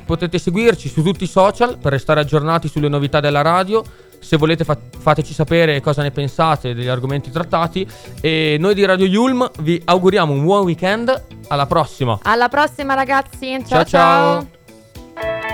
Potete 0.04 0.38
seguirci 0.38 0.88
su 0.88 1.02
tutti 1.02 1.22
i 1.22 1.28
social 1.28 1.78
per 1.78 1.92
restare 1.92 2.20
aggiornati 2.20 2.66
sulle 2.66 2.88
novità 2.88 3.20
della 3.20 3.42
radio. 3.42 3.84
Se 4.20 4.36
volete 4.36 4.64
fa- 4.64 4.78
fateci 4.98 5.32
sapere 5.32 5.80
cosa 5.80 6.02
ne 6.02 6.10
pensate 6.10 6.74
degli 6.74 6.88
argomenti 6.88 7.30
trattati 7.30 7.86
e 8.20 8.56
noi 8.60 8.74
di 8.74 8.84
Radio 8.84 9.06
Yulm 9.06 9.50
vi 9.60 9.80
auguriamo 9.84 10.32
un 10.32 10.42
buon 10.44 10.64
weekend. 10.64 11.24
Alla 11.48 11.66
prossima. 11.66 12.18
Alla 12.22 12.48
prossima 12.48 12.94
ragazzi, 12.94 13.48
Ciao, 13.66 13.84
ciao 13.84 13.84
ciao. 13.84 14.46
ciao. 14.46 15.48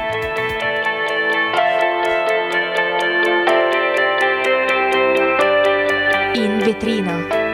In 6.34 6.58
vetrina. 6.58 7.44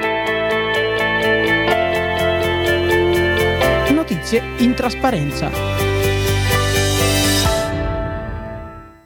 Notizie 3.91 4.43
in 4.59 4.75
trasparenza. 4.75 5.82